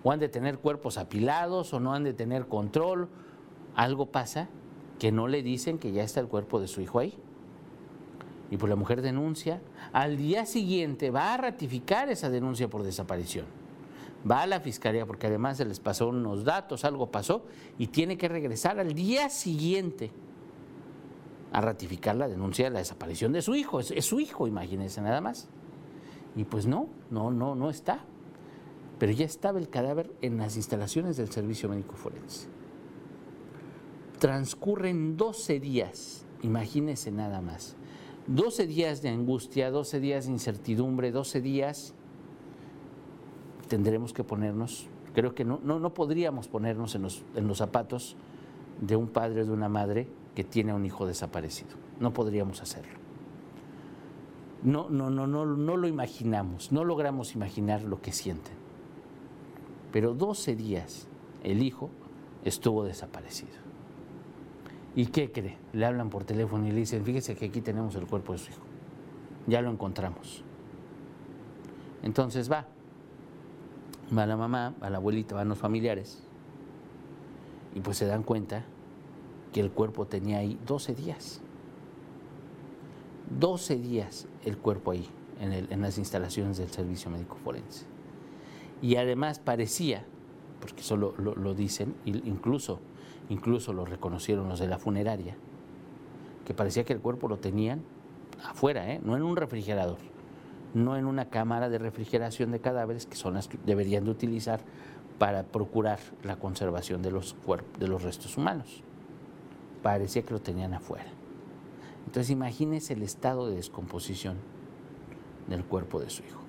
O 0.03 0.11
han 0.11 0.19
de 0.19 0.29
tener 0.29 0.59
cuerpos 0.59 0.97
apilados 0.97 1.73
o 1.73 1.79
no 1.79 1.93
han 1.93 2.03
de 2.03 2.13
tener 2.13 2.47
control. 2.47 3.09
Algo 3.75 4.07
pasa 4.07 4.49
que 4.97 5.11
no 5.11 5.27
le 5.27 5.43
dicen 5.43 5.77
que 5.77 5.91
ya 5.91 6.03
está 6.03 6.19
el 6.19 6.27
cuerpo 6.27 6.59
de 6.59 6.67
su 6.67 6.81
hijo 6.81 6.99
ahí. 6.99 7.17
Y 8.49 8.57
pues 8.57 8.69
la 8.69 8.75
mujer 8.75 9.01
denuncia. 9.01 9.61
Al 9.91 10.17
día 10.17 10.45
siguiente 10.45 11.11
va 11.11 11.33
a 11.33 11.37
ratificar 11.37 12.09
esa 12.09 12.29
denuncia 12.29 12.69
por 12.69 12.83
desaparición 12.83 13.45
va 14.29 14.41
a 14.41 14.47
la 14.47 14.59
fiscalía 14.59 15.05
porque 15.05 15.27
además 15.27 15.57
se 15.57 15.65
les 15.65 15.79
pasó 15.79 16.09
unos 16.09 16.43
datos, 16.43 16.85
algo 16.85 17.11
pasó, 17.11 17.43
y 17.77 17.87
tiene 17.87 18.17
que 18.17 18.27
regresar 18.27 18.79
al 18.79 18.93
día 18.93 19.29
siguiente 19.29 20.11
a 21.51 21.61
ratificar 21.61 22.15
la 22.15 22.27
denuncia 22.27 22.65
de 22.65 22.71
la 22.71 22.79
desaparición 22.79 23.31
de 23.31 23.41
su 23.41 23.55
hijo. 23.55 23.79
Es, 23.79 24.05
su 24.05 24.19
hijo, 24.19 24.47
imagínense 24.47 25.01
nada 25.01 25.21
más. 25.21 25.47
Y 26.35 26.43
pues 26.43 26.67
no, 26.67 26.89
no, 27.09 27.31
no, 27.31 27.55
no 27.55 27.69
está. 27.69 28.01
Pero 28.99 29.11
ya 29.11 29.25
estaba 29.25 29.59
el 29.59 29.69
cadáver 29.69 30.11
en 30.21 30.37
las 30.37 30.55
instalaciones 30.55 31.17
del 31.17 31.31
Servicio 31.31 31.69
Médico 31.69 31.95
Forense. 31.95 32.47
Transcurren 34.19 35.15
12 35.15 35.59
días, 35.59 36.25
imagínense 36.41 37.11
nada 37.11 37.41
más. 37.41 37.75
12 38.27 38.67
días 38.67 39.01
de 39.01 39.09
angustia, 39.09 39.71
12 39.71 39.99
días 39.99 40.25
de 40.25 40.31
incertidumbre, 40.31 41.11
12 41.11 41.41
días 41.41 41.93
tendremos 43.69 44.13
que 44.13 44.23
ponernos, 44.23 44.87
creo 45.13 45.33
que 45.33 45.45
no, 45.45 45.59
no, 45.63 45.93
podríamos 45.93 46.47
ponernos 46.47 46.95
en 46.95 47.03
los, 47.03 47.23
en 47.35 47.47
los 47.47 47.57
zapatos 47.57 48.15
de 48.81 48.95
un 48.95 49.07
padre 49.07 49.41
o 49.41 49.45
de 49.45 49.51
una 49.51 49.69
madre 49.69 50.07
que 50.35 50.43
tiene 50.43 50.73
un 50.73 50.85
hijo 50.85 51.05
desaparecido. 51.05 51.71
No 51.99 52.13
podríamos 52.13 52.61
hacerlo. 52.61 52.93
No, 54.63 54.89
no, 54.89 55.09
no, 55.09 55.25
no, 55.27 55.45
no 55.45 55.77
lo 55.77 55.87
imaginamos, 55.87 56.71
no 56.71 56.83
logramos 56.83 57.33
imaginar 57.33 57.83
lo 57.83 58.01
que 58.01 58.11
sienten. 58.11 58.55
Pero 59.91 60.13
12 60.13 60.55
días 60.55 61.07
el 61.43 61.61
hijo 61.61 61.89
estuvo 62.43 62.83
desaparecido. 62.83 63.66
¿Y 64.97 65.05
qué 65.05 65.31
cree? 65.31 65.55
Le 65.73 65.85
hablan 65.85 66.09
por 66.09 66.23
teléfono 66.23 66.65
y 66.65 66.71
le 66.71 66.77
dicen, 66.77 67.05
fíjese 67.05 67.35
que 67.35 67.45
aquí 67.45 67.61
tenemos 67.61 67.93
el 67.93 68.07
cuerpo 68.07 68.33
de 68.33 68.39
su 68.39 68.49
hijo. 68.49 68.63
Ya 69.45 69.61
lo 69.61 69.69
encontramos. 69.69 70.43
Entonces 72.01 72.51
va, 72.51 72.65
va 74.17 74.25
la 74.25 74.35
mamá, 74.35 74.73
va 74.81 74.89
la 74.89 74.97
abuelita, 74.97 75.35
van 75.35 75.49
los 75.49 75.59
familiares. 75.59 76.23
Y 77.75 77.81
pues 77.81 77.97
se 77.97 78.07
dan 78.07 78.23
cuenta 78.23 78.65
que 79.53 79.59
el 79.59 79.69
cuerpo 79.69 80.07
tenía 80.07 80.39
ahí 80.39 80.59
12 80.65 80.95
días. 80.95 81.41
12 83.39 83.75
días 83.75 84.27
el 84.45 84.57
cuerpo 84.57 84.89
ahí, 84.89 85.07
en, 85.39 85.79
las 85.79 85.99
instalaciones 85.99 86.57
del 86.57 86.69
Servicio 86.69 87.11
Médico 87.11 87.37
Forense. 87.43 87.85
Y 88.81 88.95
además 88.95 89.37
parecía, 89.37 90.05
porque 90.59 90.81
eso 90.81 90.97
lo, 90.97 91.13
lo, 91.15 91.53
dicen, 91.53 91.93
incluso, 92.03 92.79
incluso 93.29 93.73
lo 93.73 93.85
reconocieron 93.85 94.49
los 94.49 94.59
de 94.59 94.67
la 94.67 94.77
funeraria, 94.77 95.35
que 96.45 96.53
parecía 96.53 96.83
que 96.83 96.93
el 96.93 96.99
cuerpo 96.99 97.27
lo 97.27 97.37
tenían 97.37 97.81
afuera, 98.43 98.91
¿eh? 98.91 99.01
no 99.03 99.15
en 99.15 99.23
un 99.23 99.35
refrigerador 99.35 99.97
no 100.73 100.95
en 100.95 101.05
una 101.05 101.29
cámara 101.29 101.69
de 101.69 101.79
refrigeración 101.79 102.51
de 102.51 102.59
cadáveres, 102.59 103.05
que 103.05 103.15
son 103.15 103.33
las 103.33 103.47
que 103.47 103.57
deberían 103.65 104.05
de 104.05 104.11
utilizar 104.11 104.61
para 105.17 105.43
procurar 105.43 105.99
la 106.23 106.37
conservación 106.37 107.01
de 107.01 107.11
los, 107.11 107.35
de 107.79 107.87
los 107.87 108.03
restos 108.03 108.37
humanos. 108.37 108.83
Parecía 109.81 110.21
que 110.21 110.33
lo 110.33 110.39
tenían 110.39 110.73
afuera. 110.73 111.07
Entonces 112.05 112.29
imagínese 112.29 112.93
el 112.93 113.03
estado 113.03 113.49
de 113.49 113.55
descomposición 113.55 114.37
del 115.47 115.63
cuerpo 115.65 115.99
de 115.99 116.09
su 116.09 116.23
hijo. 116.23 116.41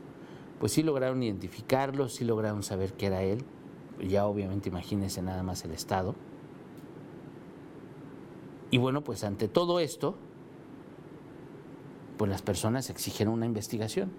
Pues 0.61 0.73
sí 0.73 0.83
lograron 0.83 1.23
identificarlo, 1.23 2.09
sí 2.09 2.25
lograron 2.25 2.63
saber 2.63 2.93
que 2.93 3.07
era 3.07 3.23
él, 3.23 3.45
ya 4.07 4.27
obviamente 4.27 4.69
imagínese 4.69 5.23
nada 5.23 5.43
más 5.43 5.65
el 5.65 5.73
estado. 5.73 6.15
Y 8.71 8.79
bueno, 8.79 9.03
pues 9.03 9.25
ante 9.25 9.49
todo 9.49 9.81
esto, 9.81 10.17
pues 12.19 12.31
las 12.31 12.43
personas 12.43 12.91
exigen 12.91 13.29
una 13.29 13.47
investigación, 13.47 14.11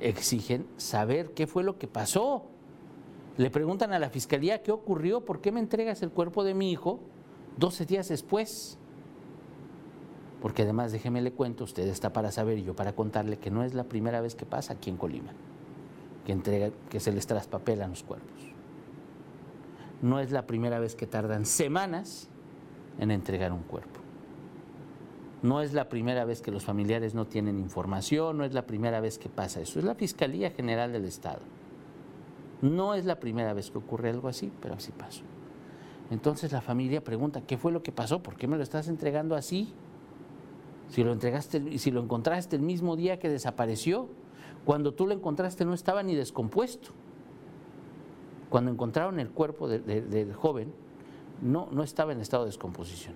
exigen 0.00 0.66
saber 0.76 1.32
qué 1.32 1.46
fue 1.46 1.62
lo 1.62 1.78
que 1.78 1.86
pasó. 1.86 2.44
Le 3.38 3.50
preguntan 3.50 3.92
a 3.92 3.98
la 3.98 4.10
fiscalía 4.10 4.62
qué 4.62 4.72
ocurrió, 4.72 5.24
por 5.24 5.40
qué 5.40 5.52
me 5.52 5.60
entregas 5.60 6.02
el 6.02 6.10
cuerpo 6.10 6.44
de 6.44 6.54
mi 6.54 6.70
hijo 6.70 7.00
12 7.56 7.86
días 7.86 8.08
después. 8.08 8.76
Porque 10.42 10.62
además, 10.62 10.92
déjeme 10.92 11.22
le 11.22 11.32
cuento, 11.32 11.64
usted 11.64 11.86
está 11.86 12.12
para 12.12 12.32
saber 12.32 12.58
y 12.58 12.64
yo 12.64 12.74
para 12.74 12.94
contarle 12.94 13.38
que 13.38 13.50
no 13.50 13.62
es 13.62 13.74
la 13.74 13.84
primera 13.84 14.20
vez 14.20 14.34
que 14.34 14.46
pasa 14.46 14.74
aquí 14.74 14.90
en 14.90 14.96
Colima, 14.96 15.32
que, 16.24 16.32
entrega, 16.32 16.70
que 16.88 16.98
se 16.98 17.12
les 17.12 17.26
traspapelan 17.26 17.90
los 17.90 18.02
cuerpos. 18.02 18.42
No 20.00 20.18
es 20.18 20.30
la 20.30 20.46
primera 20.46 20.78
vez 20.78 20.96
que 20.96 21.06
tardan 21.06 21.44
semanas 21.44 22.30
en 22.98 23.10
entregar 23.10 23.52
un 23.52 23.62
cuerpo. 23.62 24.00
No 25.42 25.62
es 25.62 25.72
la 25.72 25.88
primera 25.88 26.24
vez 26.24 26.42
que 26.42 26.50
los 26.50 26.64
familiares 26.64 27.14
no 27.14 27.26
tienen 27.26 27.58
información, 27.58 28.36
no 28.36 28.44
es 28.44 28.52
la 28.52 28.66
primera 28.66 29.00
vez 29.00 29.18
que 29.18 29.30
pasa 29.30 29.60
eso. 29.60 29.78
Es 29.78 29.84
la 29.84 29.94
Fiscalía 29.94 30.50
General 30.50 30.92
del 30.92 31.06
Estado. 31.06 31.40
No 32.60 32.94
es 32.94 33.06
la 33.06 33.18
primera 33.18 33.54
vez 33.54 33.70
que 33.70 33.78
ocurre 33.78 34.10
algo 34.10 34.28
así, 34.28 34.52
pero 34.60 34.74
así 34.74 34.92
pasó. 34.92 35.22
Entonces 36.10 36.52
la 36.52 36.60
familia 36.60 37.02
pregunta, 37.02 37.40
¿qué 37.40 37.56
fue 37.56 37.72
lo 37.72 37.82
que 37.82 37.92
pasó? 37.92 38.22
¿Por 38.22 38.36
qué 38.36 38.46
me 38.46 38.56
lo 38.56 38.62
estás 38.62 38.88
entregando 38.88 39.34
así? 39.34 39.72
Si 40.88 41.04
lo 41.04 41.12
entregaste, 41.12 41.78
si 41.78 41.90
lo 41.90 42.02
encontraste 42.02 42.56
el 42.56 42.62
mismo 42.62 42.96
día 42.96 43.18
que 43.18 43.30
desapareció, 43.30 44.08
cuando 44.64 44.92
tú 44.92 45.06
lo 45.06 45.14
encontraste 45.14 45.64
no 45.64 45.72
estaba 45.72 46.02
ni 46.02 46.14
descompuesto. 46.14 46.90
Cuando 48.50 48.72
encontraron 48.72 49.20
el 49.20 49.30
cuerpo 49.30 49.68
del 49.68 50.34
joven, 50.34 50.72
no, 51.42 51.68
no 51.70 51.82
estaba 51.82 52.12
en 52.12 52.20
estado 52.20 52.44
de 52.44 52.50
descomposición. 52.50 53.14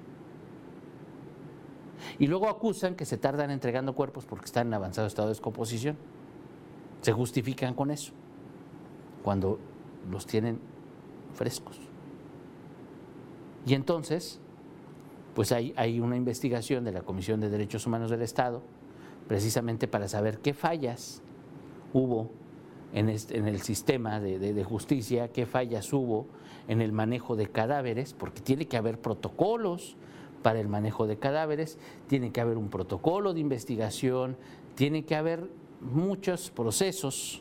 Y 2.18 2.26
luego 2.26 2.48
acusan 2.48 2.94
que 2.94 3.04
se 3.04 3.16
tardan 3.16 3.50
entregando 3.50 3.94
cuerpos 3.94 4.24
porque 4.24 4.46
están 4.46 4.68
en 4.68 4.74
avanzado 4.74 5.06
estado 5.06 5.28
de 5.28 5.32
descomposición. 5.32 5.96
Se 7.02 7.12
justifican 7.12 7.74
con 7.74 7.90
eso, 7.90 8.12
cuando 9.22 9.58
los 10.10 10.26
tienen 10.26 10.58
frescos. 11.34 11.78
Y 13.66 13.74
entonces, 13.74 14.40
pues 15.34 15.52
hay, 15.52 15.72
hay 15.76 16.00
una 16.00 16.16
investigación 16.16 16.84
de 16.84 16.92
la 16.92 17.02
Comisión 17.02 17.40
de 17.40 17.50
Derechos 17.50 17.86
Humanos 17.86 18.10
del 18.10 18.22
Estado, 18.22 18.62
precisamente 19.28 19.88
para 19.88 20.08
saber 20.08 20.38
qué 20.38 20.54
fallas 20.54 21.22
hubo 21.92 22.30
en, 22.94 23.08
el 23.08 23.60
sistema 23.60 24.20
de, 24.20 24.64
justicia, 24.64 25.28
qué 25.28 25.46
fallas 25.46 25.92
hubo 25.92 26.26
en 26.68 26.80
el 26.80 26.92
manejo 26.92 27.34
de 27.34 27.48
cadáveres, 27.48 28.14
porque 28.14 28.40
tiene 28.40 28.66
que 28.66 28.76
haber 28.76 29.00
protocolos 29.00 29.96
para 30.42 30.60
el 30.60 30.68
manejo 30.68 31.06
de 31.06 31.18
cadáveres, 31.18 31.78
tiene 32.06 32.30
que 32.30 32.40
haber 32.40 32.56
un 32.56 32.68
protocolo 32.68 33.34
de 33.34 33.40
investigación, 33.40 34.36
tiene 34.76 35.04
que 35.04 35.16
haber 35.16 35.48
muchos 35.80 36.50
procesos 36.50 37.40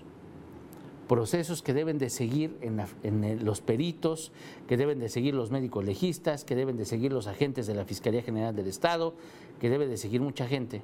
procesos 1.08 1.62
que 1.62 1.74
deben 1.74 1.98
de 1.98 2.10
seguir 2.10 2.58
en, 2.62 3.46
los 3.46 3.62
peritos, 3.62 4.32
que 4.68 4.78
deben 4.78 5.00
de 5.00 5.10
seguir 5.10 5.36
los 5.36 5.52
médicos 5.52 5.84
legistas, 5.84 6.44
que 6.46 6.56
deben 6.56 6.78
de 6.78 6.86
seguir 6.86 7.12
los 7.12 7.28
agentes 7.28 7.68
de 7.68 7.76
la 7.76 7.86
Fiscalía 7.86 8.24
General 8.24 8.56
del 8.56 8.68
Estado, 8.68 9.14
que 9.60 9.70
debe 9.70 9.86
de 9.86 9.98
seguir 9.98 10.22
mucha 10.22 10.48
gente, 10.48 10.82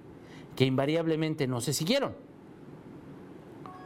que 0.55 0.65
invariablemente 0.65 1.47
no 1.47 1.62
se 1.62 1.73
siguieron. 1.73 2.13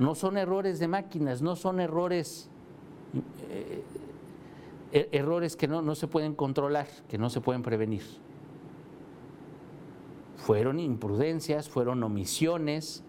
No 0.04 0.16
son 0.16 0.36
errores 0.36 0.80
de 0.80 0.90
máquinas, 0.90 1.42
no 1.42 1.56
son 1.56 1.80
errores, 1.80 2.50
eh, 3.50 3.82
eh, 4.92 5.08
errores 5.14 5.56
que 5.56 5.66
no, 5.66 5.82
no 5.82 5.96
se 5.96 6.08
pueden 6.08 6.36
controlar, 6.36 6.88
que 7.08 7.18
no 7.18 7.30
se 7.30 7.40
pueden 7.40 7.64
prevenir. 7.64 8.04
Fueron 10.36 10.82
imprudencias, 10.82 11.70
fueron 11.70 12.04
omisiones, 12.04 13.02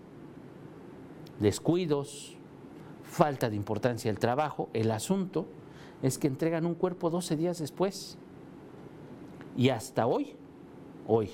descuidos, 1.40 2.37
falta 3.02 3.50
de 3.50 3.57
importancia 3.57 4.09
el 4.09 4.20
trabajo, 4.20 4.68
el 4.72 4.92
asunto 4.92 5.46
es 6.00 6.16
que 6.16 6.28
entregan 6.28 6.64
un 6.64 6.76
cuerpo 6.76 7.11
12 7.11 7.37
días 7.37 7.59
después. 7.59 8.18
Y 9.57 9.70
hasta 9.70 10.07
hoy, 10.07 10.37
hoy, 11.09 11.30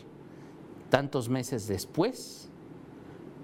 tantos 0.89 1.29
meses 1.29 1.69
después, 1.69 2.50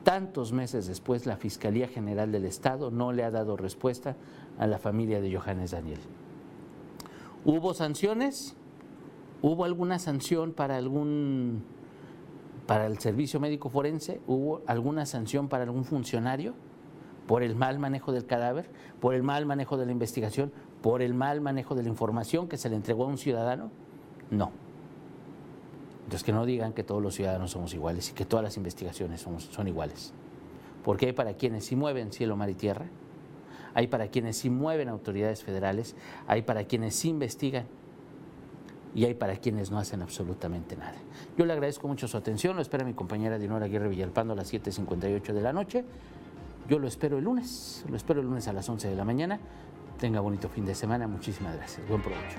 tantos 0.06 0.52
meses 0.52 0.86
después, 0.86 1.26
la 1.26 1.36
Fiscalía 1.36 1.88
General 1.88 2.30
del 2.30 2.44
Estado 2.44 2.92
no 2.92 3.10
le 3.10 3.24
ha 3.24 3.32
dado 3.32 3.56
respuesta 3.56 4.14
a 4.56 4.68
la 4.68 4.78
familia 4.78 5.20
de 5.20 5.36
Johannes 5.36 5.72
Daniel. 5.72 5.98
¿Hubo 7.44 7.74
sanciones? 7.74 8.54
¿Hubo 9.42 9.64
alguna 9.64 9.98
sanción 9.98 10.52
para 10.52 10.76
algún 10.76 11.64
para 12.68 12.86
el 12.86 13.00
servicio 13.00 13.40
médico 13.40 13.68
forense? 13.68 14.20
¿Hubo 14.28 14.62
alguna 14.68 15.06
sanción 15.06 15.48
para 15.48 15.64
algún 15.64 15.84
funcionario? 15.84 16.54
por 17.26 17.42
el 17.42 17.56
mal 17.56 17.80
manejo 17.80 18.12
del 18.12 18.24
cadáver, 18.24 18.70
por 19.00 19.12
el 19.12 19.24
mal 19.24 19.46
manejo 19.46 19.76
de 19.76 19.86
la 19.86 19.90
investigación, 19.90 20.52
por 20.80 21.02
el 21.02 21.12
mal 21.12 21.40
manejo 21.40 21.74
de 21.74 21.82
la 21.82 21.88
información 21.88 22.46
que 22.46 22.56
se 22.56 22.70
le 22.70 22.76
entregó 22.76 23.02
a 23.02 23.08
un 23.08 23.18
ciudadano? 23.18 23.72
No. 24.30 24.52
Entonces 26.06 26.22
que 26.22 26.32
no 26.32 26.46
digan 26.46 26.72
que 26.72 26.84
todos 26.84 27.02
los 27.02 27.16
ciudadanos 27.16 27.50
somos 27.50 27.74
iguales 27.74 28.10
y 28.10 28.12
que 28.12 28.24
todas 28.24 28.44
las 28.44 28.56
investigaciones 28.56 29.26
son, 29.50 29.66
iguales. 29.66 30.12
Porque 30.84 31.06
hay 31.06 31.12
para 31.12 31.34
quienes 31.34 31.64
sí 31.64 31.74
mueven 31.74 32.12
cielo, 32.12 32.36
mar 32.36 32.48
y 32.48 32.54
tierra, 32.54 32.86
hay 33.74 33.88
para 33.88 34.06
quienes 34.06 34.36
sí 34.36 34.48
mueven 34.48 34.88
autoridades 34.88 35.42
federales, 35.42 35.96
hay 36.28 36.42
para 36.42 36.62
quienes 36.62 36.94
sí 36.94 37.08
investigan 37.08 37.66
y 38.94 39.04
hay 39.04 39.14
para 39.14 39.34
quienes 39.34 39.72
no 39.72 39.78
hacen 39.80 40.00
absolutamente 40.00 40.76
nada. 40.76 40.94
Yo 41.36 41.44
le 41.44 41.52
agradezco 41.52 41.88
mucho 41.88 42.06
su 42.06 42.16
atención, 42.16 42.54
lo 42.54 42.62
espera 42.62 42.84
mi 42.84 42.94
compañera 42.94 43.36
Dinora 43.36 43.66
Aguirre 43.66 43.88
Villalpando 43.88 44.34
a 44.34 44.36
las 44.36 44.54
7.58 44.54 45.32
de 45.32 45.40
la 45.40 45.52
noche. 45.52 45.84
Yo 46.68 46.78
lo 46.78 46.86
espero 46.86 47.18
el 47.18 47.24
lunes, 47.24 47.84
lo 47.88 47.96
espero 47.96 48.20
el 48.20 48.26
lunes 48.26 48.46
a 48.46 48.52
las 48.52 48.68
11 48.68 48.88
de 48.88 48.94
la 48.94 49.04
mañana. 49.04 49.40
Tenga 49.98 50.20
bonito 50.20 50.48
fin 50.48 50.64
de 50.64 50.76
semana, 50.76 51.08
muchísimas 51.08 51.56
gracias. 51.56 51.86
Buen 51.88 52.00
provecho. 52.00 52.38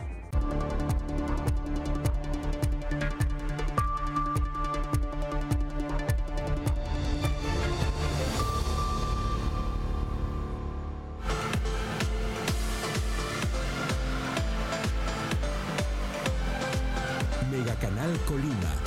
Colima 18.28 18.87